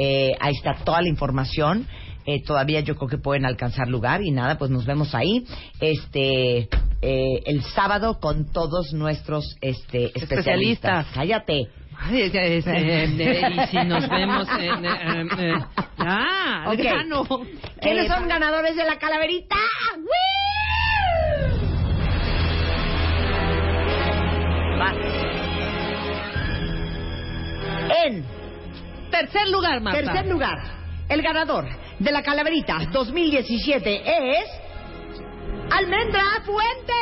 eh, 0.00 0.36
ahí 0.38 0.54
está 0.54 0.76
toda 0.84 1.02
la 1.02 1.08
información. 1.08 1.88
Eh, 2.30 2.42
todavía 2.42 2.80
yo 2.80 2.94
creo 2.94 3.08
que 3.08 3.16
pueden 3.16 3.46
alcanzar 3.46 3.88
lugar 3.88 4.20
y 4.22 4.30
nada, 4.30 4.58
pues 4.58 4.70
nos 4.70 4.84
vemos 4.84 5.14
ahí 5.14 5.46
este 5.80 6.68
eh, 7.00 7.42
el 7.46 7.62
sábado 7.62 8.20
con 8.20 8.52
todos 8.52 8.92
nuestros 8.92 9.56
este 9.62 10.12
especialistas. 10.14 11.06
Cállate. 11.14 11.70
Ay, 11.98 12.24
este, 12.24 13.50
y 13.50 13.66
si 13.68 13.76
nos 13.78 14.06
vemos 14.10 14.46
en... 14.60 14.84
Eh, 14.84 15.54
ah, 16.00 16.66
okay. 16.70 17.08
no. 17.08 17.24
¿Quiénes 17.80 18.08
son 18.08 18.28
ganadores 18.28 18.76
de 18.76 18.84
la 18.84 18.98
calaverita? 18.98 19.56
Va. 24.78 24.92
En 28.04 28.22
tercer 29.10 29.48
lugar, 29.48 29.80
Marta. 29.80 30.12
tercer 30.12 30.26
lugar, 30.26 30.58
el 31.08 31.22
ganador 31.22 31.87
de 31.98 32.12
la 32.12 32.22
calaverita 32.22 32.78
2017 32.92 34.02
es 34.04 34.48
Almendra 35.70 36.42
Fuente. 36.44 36.92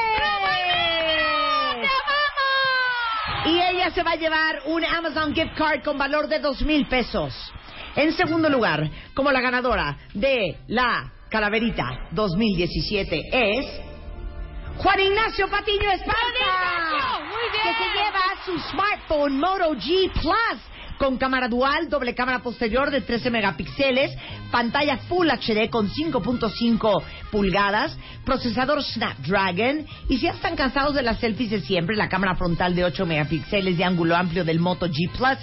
Y 3.44 3.61
ella 3.61 3.90
se 3.90 4.02
va 4.02 4.12
a 4.12 4.16
llevar 4.16 4.62
un 4.66 4.85
Amazon 4.85 5.32
gift 5.32 5.54
card 5.54 5.82
con 5.85 5.96
valor 5.96 6.26
de 6.26 6.40
dos 6.40 6.62
mil 6.62 6.87
pesos. 6.88 7.32
En 7.94 8.12
segundo 8.12 8.48
lugar, 8.48 8.90
como 9.14 9.30
la 9.30 9.40
ganadora 9.40 9.96
de 10.14 10.56
la 10.66 11.12
calaverita 11.30 12.09
2017 12.11 13.22
es 13.32 13.66
Juan 14.78 15.00
Ignacio 15.00 15.48
Patiño 15.48 15.90
Esparza. 15.92 17.20
Muy 17.20 17.50
bien. 17.52 17.62
Que 17.62 17.85
se 17.85 17.90
lleva 17.94 18.44
su 18.44 18.59
smartphone 18.70 19.38
Moto 19.38 19.74
G 19.76 20.11
Plus 20.12 20.75
con 20.98 21.16
cámara 21.18 21.48
dual, 21.48 21.88
doble 21.88 22.14
cámara 22.14 22.40
posterior 22.40 22.90
de 22.90 23.00
13 23.00 23.30
megapíxeles, 23.30 24.16
pantalla 24.50 24.98
Full 25.09 25.28
HD 25.28 25.68
con 25.70 25.88
5.5 25.88 27.02
pulgadas, 27.30 27.96
procesador 28.24 28.82
Snapdragon 28.82 29.87
y 30.09 30.16
si 30.16 30.26
ya 30.26 30.32
están 30.32 30.56
cansados 30.56 30.94
de 30.94 31.02
las 31.02 31.18
selfies 31.18 31.50
de 31.50 31.61
siempre, 31.61 31.96
la 31.96 32.09
cámara 32.09 32.35
frontal 32.37 32.74
de 32.74 32.85
8 32.85 33.06
megapíxeles 33.06 33.76
de 33.76 33.85
ángulo 33.85 34.16
amplio 34.16 34.44
del 34.44 34.61
Moto 34.61 34.87
G 34.87 35.11
Plus 35.11 35.38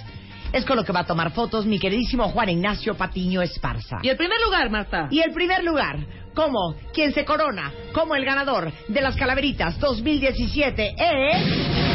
es 0.53 0.65
con 0.65 0.77
lo 0.77 0.83
que 0.83 0.93
va 0.93 1.01
a 1.01 1.05
tomar 1.05 1.31
fotos 1.31 1.65
mi 1.65 1.79
queridísimo 1.79 2.29
Juan 2.29 2.49
Ignacio 2.49 2.95
Patiño 2.95 3.41
Esparza. 3.41 3.97
Y 4.03 4.09
el 4.09 4.17
primer 4.17 4.39
lugar, 4.45 4.69
Marta. 4.69 5.07
Y 5.09 5.19
el 5.19 5.33
primer 5.33 5.63
lugar, 5.63 5.97
como 6.35 6.75
quien 6.93 7.11
se 7.11 7.25
corona 7.25 7.71
como 7.91 8.15
el 8.15 8.23
ganador 8.23 8.71
de 8.87 9.01
las 9.01 9.15
calaveritas 9.15 9.79
2017 9.79 10.95
es... 10.95 11.92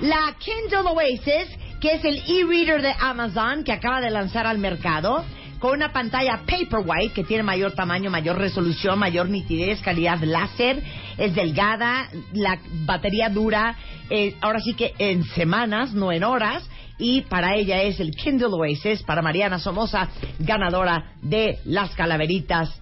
la 0.00 0.36
Kindle 0.38 0.90
Oasis, 0.90 1.48
que 1.80 1.92
es 1.92 2.04
el 2.04 2.18
e-reader 2.18 2.82
de 2.82 2.94
Amazon 2.98 3.64
que 3.64 3.72
acaba 3.72 4.00
de 4.00 4.10
lanzar 4.10 4.46
al 4.46 4.58
mercado, 4.58 5.24
con 5.58 5.72
una 5.72 5.92
pantalla 5.92 6.42
Paperwhite 6.46 7.12
que 7.12 7.24
tiene 7.24 7.42
mayor 7.42 7.72
tamaño, 7.72 8.10
mayor 8.10 8.38
resolución, 8.38 8.98
mayor 8.98 9.28
nitidez, 9.28 9.80
calidad 9.82 10.20
láser, 10.20 10.82
es 11.16 11.34
delgada, 11.34 12.08
la 12.32 12.58
batería 12.86 13.28
dura, 13.28 13.76
eh, 14.08 14.36
ahora 14.40 14.60
sí 14.60 14.74
que 14.74 14.94
en 14.98 15.24
semanas, 15.24 15.92
no 15.92 16.12
en 16.12 16.22
horas, 16.22 16.62
y 16.96 17.22
para 17.22 17.56
ella 17.56 17.82
es 17.82 17.98
el 17.98 18.12
Kindle 18.12 18.48
Oasis, 18.52 19.02
para 19.02 19.22
Mariana 19.22 19.58
Somoza, 19.58 20.08
ganadora 20.38 21.12
de 21.22 21.58
las 21.64 21.90
calaveritas 21.94 22.80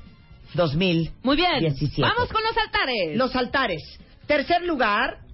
2017. 0.55 1.17
Muy 1.23 1.37
bien. 1.37 1.75
Vamos 1.99 2.29
con 2.31 2.43
los 2.43 2.57
altares. 2.57 3.17
Los 3.17 3.37
altares. 3.37 3.83
Tercer 4.27 4.63
lugar 4.63 5.26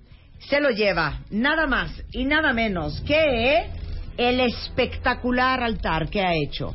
se 0.49 0.61
lo 0.61 0.71
lleva 0.71 1.21
nada 1.31 1.67
más 1.67 1.91
y 2.13 2.25
nada 2.25 2.53
menos 2.53 3.01
que 3.07 3.71
el 4.17 4.41
espectacular 4.41 5.63
altar 5.63 6.09
que 6.09 6.21
ha 6.21 6.35
hecho 6.35 6.75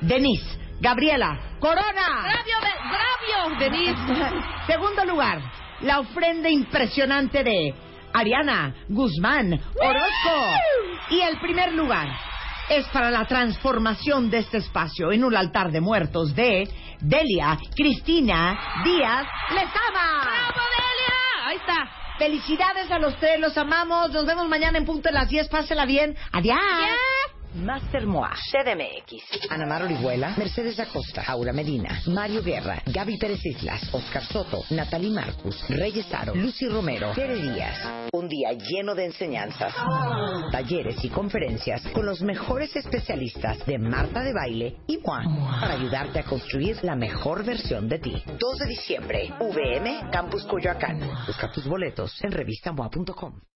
Denise 0.00 0.58
Gabriela 0.80 1.40
Corona. 1.58 2.22
Gravio, 2.22 2.56
Gravio, 2.60 3.58
Denise. 3.58 4.34
Segundo 4.66 5.04
lugar, 5.04 5.40
la 5.80 6.00
ofrenda 6.00 6.48
impresionante 6.48 7.42
de 7.42 7.74
Ariana 8.12 8.74
Guzmán 8.88 9.52
Orozco. 9.52 10.54
Y 11.10 11.20
el 11.20 11.38
primer 11.38 11.72
lugar 11.72 12.08
es 12.68 12.86
para 12.88 13.10
la 13.10 13.24
transformación 13.26 14.28
de 14.28 14.38
este 14.38 14.58
espacio 14.58 15.12
en 15.12 15.24
un 15.24 15.36
altar 15.36 15.70
de 15.70 15.80
muertos 15.80 16.34
de 16.34 16.68
Delia 17.00 17.58
Cristina 17.74 18.82
Díaz 18.84 19.26
Lezama. 19.50 20.22
¡Bravo, 20.22 20.62
Delia! 20.76 21.46
Ahí 21.46 21.56
está. 21.56 22.05
Felicidades 22.18 22.90
a 22.90 22.98
los 22.98 23.16
tres, 23.18 23.38
los 23.38 23.56
amamos. 23.58 24.10
Nos 24.10 24.24
vemos 24.24 24.48
mañana 24.48 24.78
en 24.78 24.86
punto 24.86 25.08
de 25.08 25.14
las 25.14 25.28
10. 25.28 25.48
Pásela 25.48 25.84
bien. 25.84 26.16
Adiós. 26.32 26.56
Master 27.56 28.06
Moa, 28.06 28.34
CDMX, 28.50 29.50
Ana 29.50 29.66
Mar 29.66 29.82
Orihuela, 29.82 30.34
Mercedes 30.36 30.78
Acosta, 30.78 31.22
Aura 31.26 31.52
Medina, 31.52 32.02
Mario 32.06 32.42
Guerra, 32.42 32.82
Gaby 32.84 33.16
Pérez 33.16 33.44
Islas, 33.46 33.88
Oscar 33.92 34.22
Soto, 34.24 34.62
Natalie 34.70 35.10
Marcus, 35.10 35.66
Reyes 35.68 36.12
Aro, 36.12 36.34
Lucy 36.34 36.68
Romero, 36.68 37.12
Tere 37.14 37.36
Díaz. 37.36 38.10
Un 38.12 38.28
día 38.28 38.52
lleno 38.52 38.94
de 38.94 39.06
enseñanzas, 39.06 39.74
talleres 40.52 41.02
y 41.02 41.08
conferencias 41.08 41.80
con 41.94 42.04
los 42.04 42.20
mejores 42.20 42.76
especialistas 42.76 43.64
de 43.64 43.78
Marta 43.78 44.22
de 44.22 44.34
Baile 44.34 44.76
y 44.86 44.98
Moa 44.98 45.22
para 45.60 45.74
ayudarte 45.74 46.18
a 46.18 46.24
construir 46.24 46.76
la 46.82 46.94
mejor 46.94 47.44
versión 47.44 47.88
de 47.88 47.98
ti. 47.98 48.22
2 48.38 48.58
de 48.58 48.66
diciembre, 48.66 49.32
VM 49.40 50.10
Campus 50.12 50.44
Coyoacán. 50.44 51.00
Busca 51.26 51.50
tus 51.50 51.66
boletos 51.66 52.22
en 52.22 52.32
revistamoa.com. 52.32 53.40